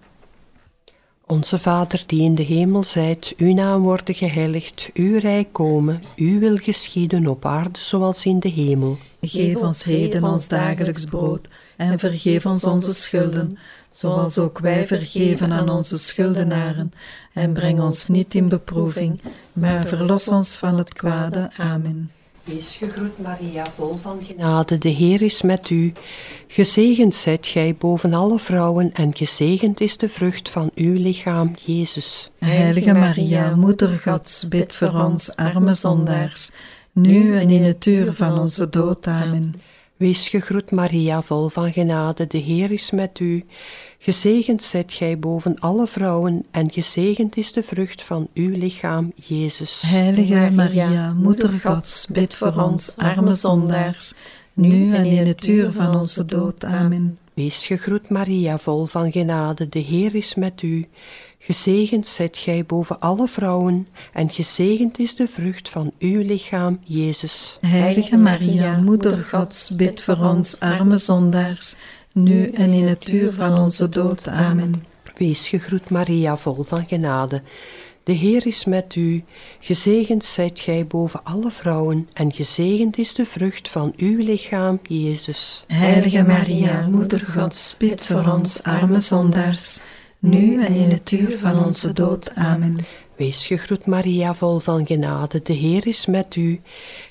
Onze 1.26 1.58
Vader 1.58 2.02
die 2.06 2.22
in 2.22 2.34
de 2.34 2.42
hemel 2.42 2.84
zijt, 2.84 3.34
uw 3.36 3.54
naam 3.54 3.80
worden 3.80 4.14
geheiligd, 4.14 4.90
uw 4.94 5.18
rijk 5.18 5.52
komen, 5.52 6.02
uw 6.16 6.38
wil 6.38 6.56
geschieden 6.56 7.26
op 7.26 7.44
aarde 7.44 7.78
zoals 7.78 8.24
in 8.24 8.38
de 8.38 8.48
hemel. 8.48 8.98
Geef 9.20 9.56
ons 9.56 9.84
heden 9.84 10.24
ons 10.24 10.48
dagelijks 10.48 11.04
brood, 11.04 11.48
en 11.76 11.98
vergeef 11.98 12.46
ons 12.46 12.64
onze 12.64 12.92
schulden, 12.92 13.58
zoals 13.90 14.38
ook 14.38 14.58
wij 14.58 14.86
vergeven 14.86 15.52
aan 15.52 15.70
onze 15.70 15.98
schuldenaren. 15.98 16.92
En 17.32 17.52
breng 17.52 17.80
ons 17.80 18.08
niet 18.08 18.34
in 18.34 18.48
beproeving, 18.48 19.20
maar 19.52 19.84
verlos 19.84 20.28
ons 20.28 20.56
van 20.56 20.78
het 20.78 20.94
kwade. 20.94 21.50
Amen. 21.56 22.10
Wees 22.54 22.76
gegroet, 22.76 23.18
Maria, 23.18 23.66
vol 23.66 23.94
van 23.94 24.24
genade. 24.24 24.78
De 24.78 24.88
Heer 24.88 25.22
is 25.22 25.42
met 25.42 25.70
u. 25.70 25.92
Gezegend 26.46 27.14
zijt 27.14 27.46
gij 27.46 27.74
boven 27.78 28.14
alle 28.14 28.38
vrouwen, 28.38 28.92
en 28.92 29.16
gezegend 29.16 29.80
is 29.80 29.96
de 29.96 30.08
vrucht 30.08 30.48
van 30.48 30.70
uw 30.74 30.94
lichaam, 30.94 31.54
Jezus. 31.64 32.30
Heilige 32.38 32.92
Maria, 32.92 33.54
Moeder 33.56 33.88
Gods, 33.88 34.48
bid 34.48 34.74
voor 34.74 35.04
ons 35.04 35.36
arme 35.36 35.74
zondaars, 35.74 36.50
nu 36.92 37.36
en 37.36 37.50
in 37.50 37.62
het 37.64 37.86
uur 37.86 38.12
van 38.12 38.38
onze 38.38 38.70
dood. 38.70 39.06
Amen. 39.06 39.54
Wees 40.00 40.28
gegroet, 40.28 40.70
Maria, 40.70 41.22
vol 41.22 41.48
van 41.48 41.72
genade. 41.72 42.26
De 42.26 42.38
Heer 42.38 42.70
is 42.70 42.90
met 42.90 43.18
u. 43.18 43.44
Gezegend 43.98 44.62
zijt 44.62 44.92
gij 44.92 45.18
boven 45.18 45.58
alle 45.58 45.86
vrouwen, 45.86 46.46
en 46.50 46.70
gezegend 46.70 47.36
is 47.36 47.52
de 47.52 47.62
vrucht 47.62 48.02
van 48.02 48.28
uw 48.34 48.50
lichaam, 48.50 49.12
Jezus. 49.14 49.82
Heilige 49.86 50.50
Maria, 50.54 51.12
Moeder 51.12 51.48
Gods, 51.50 52.06
bid 52.06 52.34
voor 52.34 52.52
ons 52.52 52.96
arme 52.96 53.34
zondaars, 53.34 54.12
nu 54.52 54.94
en 54.94 55.04
in 55.04 55.26
het 55.26 55.46
uur 55.46 55.72
van 55.72 56.00
onze 56.00 56.24
dood. 56.24 56.64
Amen. 56.64 57.18
Wees 57.34 57.66
gegroet, 57.66 58.08
Maria, 58.08 58.58
vol 58.58 58.84
van 58.84 59.12
genade. 59.12 59.68
De 59.68 59.78
Heer 59.78 60.14
is 60.14 60.34
met 60.34 60.62
u. 60.62 60.88
Gezegend 61.42 62.06
zijt 62.06 62.36
gij 62.36 62.64
boven 62.66 63.00
alle 63.00 63.28
vrouwen, 63.28 63.88
en 64.12 64.30
gezegend 64.30 64.98
is 64.98 65.14
de 65.14 65.26
vrucht 65.26 65.68
van 65.68 65.92
uw 65.98 66.20
lichaam, 66.20 66.80
Jezus. 66.84 67.58
Heilige 67.60 68.16
Maria, 68.16 68.76
Moeder 68.76 69.16
Gods, 69.16 69.70
bid 69.70 70.02
voor 70.02 70.18
ons 70.18 70.60
arme 70.60 70.98
zondaars, 70.98 71.74
nu 72.12 72.50
en 72.50 72.70
in 72.70 72.86
het 72.86 73.10
uur 73.10 73.32
van 73.32 73.58
onze 73.58 73.88
dood. 73.88 74.28
Amen. 74.28 74.84
Wees 75.16 75.48
gegroet, 75.48 75.90
Maria, 75.90 76.36
vol 76.36 76.62
van 76.62 76.86
genade. 76.86 77.42
De 78.02 78.12
Heer 78.12 78.46
is 78.46 78.64
met 78.64 78.94
u. 78.94 79.24
Gezegend 79.60 80.24
zijt 80.24 80.58
gij 80.58 80.86
boven 80.86 81.24
alle 81.24 81.50
vrouwen, 81.50 82.08
en 82.12 82.32
gezegend 82.32 82.98
is 82.98 83.14
de 83.14 83.26
vrucht 83.26 83.68
van 83.68 83.92
uw 83.96 84.24
lichaam, 84.24 84.80
Jezus. 84.82 85.64
Heilige 85.66 86.22
Maria, 86.22 86.86
Moeder 86.86 87.20
Gods, 87.20 87.74
bid 87.78 88.06
voor 88.06 88.32
ons 88.32 88.62
arme 88.62 89.00
zondaars, 89.00 89.78
nu 90.20 90.64
en 90.64 90.74
in 90.74 90.90
het 90.90 91.10
uur 91.10 91.38
van 91.38 91.64
onze 91.64 91.92
dood. 91.92 92.34
Amen. 92.34 92.76
Wees 93.16 93.46
gegroet, 93.46 93.86
Maria, 93.86 94.34
vol 94.34 94.58
van 94.58 94.86
genade. 94.86 95.42
De 95.42 95.52
Heer 95.52 95.86
is 95.86 96.06
met 96.06 96.36
u. 96.36 96.60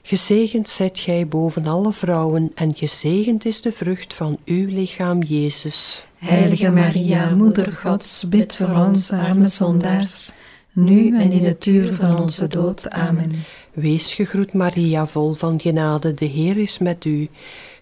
Gezegend 0.01 0.69
zijt 0.69 0.99
gij 0.99 1.27
boven 1.27 1.67
alle 1.67 1.93
vrouwen, 1.93 2.51
en 2.55 2.75
gezegend 2.75 3.45
is 3.45 3.61
de 3.61 3.71
vrucht 3.71 4.13
van 4.13 4.37
uw 4.45 4.67
lichaam, 4.67 5.23
Jezus. 5.23 6.05
Heilige 6.17 6.71
Maria, 6.71 7.29
Moeder 7.35 7.71
Gods, 7.71 8.29
bid 8.29 8.55
voor 8.55 8.75
ons 8.75 9.11
arme 9.11 9.47
zondaars, 9.47 10.31
nu 10.71 11.19
en 11.19 11.31
in 11.31 11.45
het 11.45 11.65
uur 11.65 11.93
van 11.93 12.19
onze 12.19 12.47
dood. 12.47 12.89
Amen. 12.89 13.31
Wees 13.73 14.13
gegroet, 14.13 14.53
Maria, 14.53 15.07
vol 15.07 15.33
van 15.33 15.59
genade. 15.59 16.13
De 16.13 16.25
Heer 16.25 16.57
is 16.57 16.77
met 16.77 17.05
u. 17.05 17.29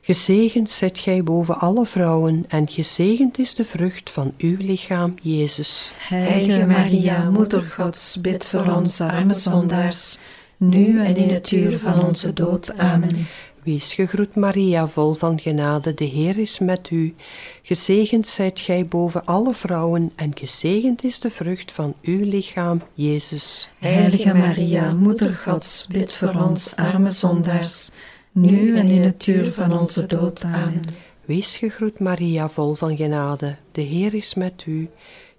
Gezegend 0.08 0.70
zijt 0.70 0.98
gij 0.98 1.24
boven 1.24 1.60
alle 1.60 1.86
vrouwen, 1.86 2.46
en 2.48 2.70
gezegend 2.70 3.40
is 3.40 3.56
de 3.56 3.64
vrucht 3.64 4.10
van 4.10 4.34
uw 4.38 4.56
lichaam, 4.60 5.16
Jezus. 5.22 5.92
Heilige 5.98 6.66
Maria, 6.66 7.30
Moeder 7.30 7.62
Gods, 7.62 8.22
bid 8.22 8.46
voor 8.46 8.76
ons 8.76 9.02
arme 9.02 9.34
zondaars, 9.34 10.18
nu 10.58 11.04
en 11.06 11.16
in 11.16 11.30
het 11.30 11.52
uur 11.52 11.80
van 11.80 12.06
onze 12.06 12.34
dood. 12.34 12.78
Amen. 12.78 13.28
Wees 13.64 13.94
gegroet, 13.94 14.36
Maria, 14.36 14.88
vol 14.88 15.14
van 15.14 15.40
genade, 15.40 15.94
de 15.94 16.06
Heer 16.06 16.38
is 16.38 16.60
met 16.60 16.90
u. 16.90 17.16
Gezegend 17.62 18.28
zijt 18.28 18.60
gij 18.60 18.88
boven 18.88 19.26
alle 19.26 19.54
vrouwen, 19.54 20.12
en 20.16 20.32
gezegend 20.38 21.04
is 21.04 21.20
de 21.20 21.30
vrucht 21.30 21.72
van 21.72 21.94
uw 22.02 22.24
lichaam, 22.24 22.82
Jezus. 22.94 23.70
Heilige 23.80 24.34
Maria, 24.34 24.94
Moeder 24.94 25.36
Gods, 25.36 25.88
bid 25.90 26.14
voor 26.14 26.44
ons 26.48 26.76
arme 26.76 27.12
zondaars, 27.12 27.90
nu 28.38 28.78
en 28.78 28.88
in 28.88 29.02
het 29.02 29.28
uur 29.28 29.52
van 29.52 29.80
onze 29.80 30.06
dood. 30.06 30.44
Amen. 30.44 30.82
Wees 31.26 31.58
gegroet, 31.58 32.00
Maria, 32.00 32.50
vol 32.50 32.74
van 32.74 32.98
genade, 32.98 33.56
de 33.72 33.82
Heer 33.82 34.14
is 34.14 34.34
met 34.34 34.64
u. 34.66 34.90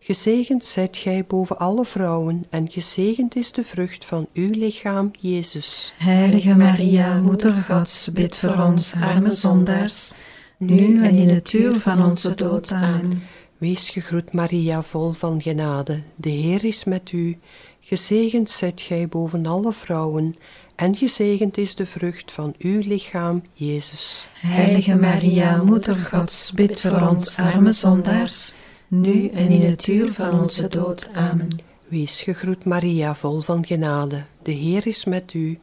Gezegend 0.00 0.64
zijt 0.64 0.96
gij 0.96 1.24
boven 1.26 1.58
alle 1.58 1.84
vrouwen, 1.84 2.44
en 2.50 2.70
gezegend 2.70 3.36
is 3.36 3.52
de 3.52 3.62
vrucht 3.62 4.04
van 4.04 4.26
uw 4.34 4.50
lichaam, 4.50 5.10
Jezus. 5.20 5.94
Heilige 5.98 6.56
Maria, 6.56 7.20
Moeder 7.20 7.52
Gods, 7.52 8.12
bid 8.12 8.36
voor 8.36 8.64
ons 8.64 8.94
arme 8.94 9.30
zondaars, 9.30 10.12
nu 10.56 11.04
en 11.04 11.14
in 11.14 11.28
het 11.28 11.52
uur 11.52 11.80
van 11.80 12.04
onze 12.04 12.34
dood. 12.34 12.72
Amen. 12.72 13.22
Wees 13.58 13.88
gegroet, 13.88 14.32
Maria, 14.32 14.82
vol 14.82 15.12
van 15.12 15.42
genade, 15.42 16.02
de 16.16 16.30
Heer 16.30 16.64
is 16.64 16.84
met 16.84 17.12
u. 17.12 17.38
Gezegend 17.80 18.50
zijt 18.50 18.80
gij 18.80 19.08
boven 19.08 19.46
alle 19.46 19.72
vrouwen, 19.72 20.36
en 20.78 20.94
gezegend 20.94 21.56
is 21.56 21.74
de 21.74 21.86
vrucht 21.86 22.32
van 22.32 22.54
uw 22.58 22.80
lichaam, 22.80 23.42
Jezus. 23.52 24.28
Heilige 24.34 24.96
Maria, 24.96 25.62
Moeder 25.62 25.94
Gods, 25.96 26.52
bid 26.52 26.80
voor 26.80 27.08
ons 27.08 27.36
arme 27.36 27.72
zondaars, 27.72 28.52
nu 28.88 29.28
en 29.28 29.48
in 29.48 29.70
het 29.70 29.86
uur 29.86 30.12
van 30.12 30.40
onze 30.40 30.68
dood. 30.68 31.08
Amen. 31.14 31.48
Wees 31.88 32.22
gegroet, 32.22 32.64
Maria, 32.64 33.14
vol 33.14 33.40
van 33.40 33.66
genade, 33.66 34.22
de 34.42 34.50
Heer 34.52 34.86
is 34.86 35.04
met 35.04 35.34
u. 35.34 35.58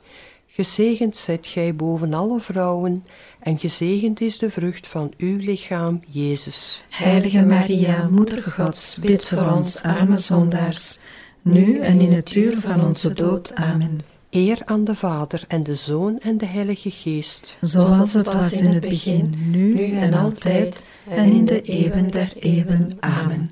Gezegend 0.48 1.18
zijt 1.18 1.48
gij 1.48 1.76
boven 1.76 2.14
alle 2.14 2.40
vrouwen, 2.40 3.06
en 3.40 3.60
gezegend 3.60 4.22
is 4.22 4.38
de 4.38 4.50
vrucht 4.50 4.88
van 4.88 5.14
uw 5.18 5.38
lichaam, 5.38 6.02
Jezus. 6.08 6.84
Heilige 6.90 7.46
Maria, 7.46 8.08
Moeder 8.12 8.44
Gods, 8.44 8.98
bid 9.02 9.26
voor 9.26 9.52
ons 9.52 9.84
arme 9.84 10.18
zondaars, 10.18 10.98
nu 11.42 11.80
en 11.80 12.00
in 12.00 12.14
het 12.14 12.36
uur 12.36 12.60
van 12.60 12.86
onze 12.86 13.14
dood. 13.14 13.54
Amen. 13.54 14.15
Eer 14.36 14.62
aan 14.66 14.84
de 14.84 14.96
Vader 14.96 15.44
en 15.48 15.64
de 15.64 15.76
Zoon 15.76 16.18
en 16.18 16.38
de 16.38 16.46
Heilige 16.46 16.92
Geest. 16.92 17.58
Zoals 17.62 18.14
het 18.14 18.34
was 18.34 18.54
in 18.62 18.68
het 18.68 18.90
begin, 18.90 19.36
nu 19.50 19.92
en 19.92 20.14
altijd, 20.14 20.86
en 21.10 21.32
in 21.32 21.46
de 21.46 21.62
eeuwen 21.62 22.12
der 22.12 22.34
eeuwen. 22.40 22.98
Amen. 23.00 23.52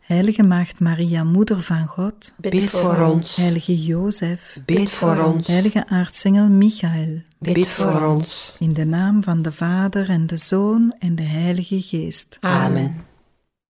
Heilige 0.00 0.42
Maagd 0.42 0.80
Maria, 0.80 1.24
Moeder 1.24 1.60
van 1.60 1.86
God, 1.86 2.34
Bid 2.36 2.70
voor 2.70 2.98
ons. 2.98 3.36
Heilige 3.36 3.84
Jozef, 3.84 4.60
Bid 4.64 4.90
voor 4.90 5.18
ons. 5.18 5.46
Heilige 5.46 5.86
aartsengel 5.86 6.48
Michael, 6.48 7.22
Bid 7.38 7.68
voor 7.68 8.06
ons. 8.06 8.56
in 8.58 8.72
de 8.72 8.84
naam 8.84 9.22
van 9.22 9.42
de 9.42 9.52
Vader 9.52 10.08
en 10.08 10.26
de 10.26 10.36
Zoon 10.36 10.94
en 10.98 11.14
de 11.14 11.22
Heilige 11.22 11.80
Geest. 11.80 12.38
Amen. 12.40 13.05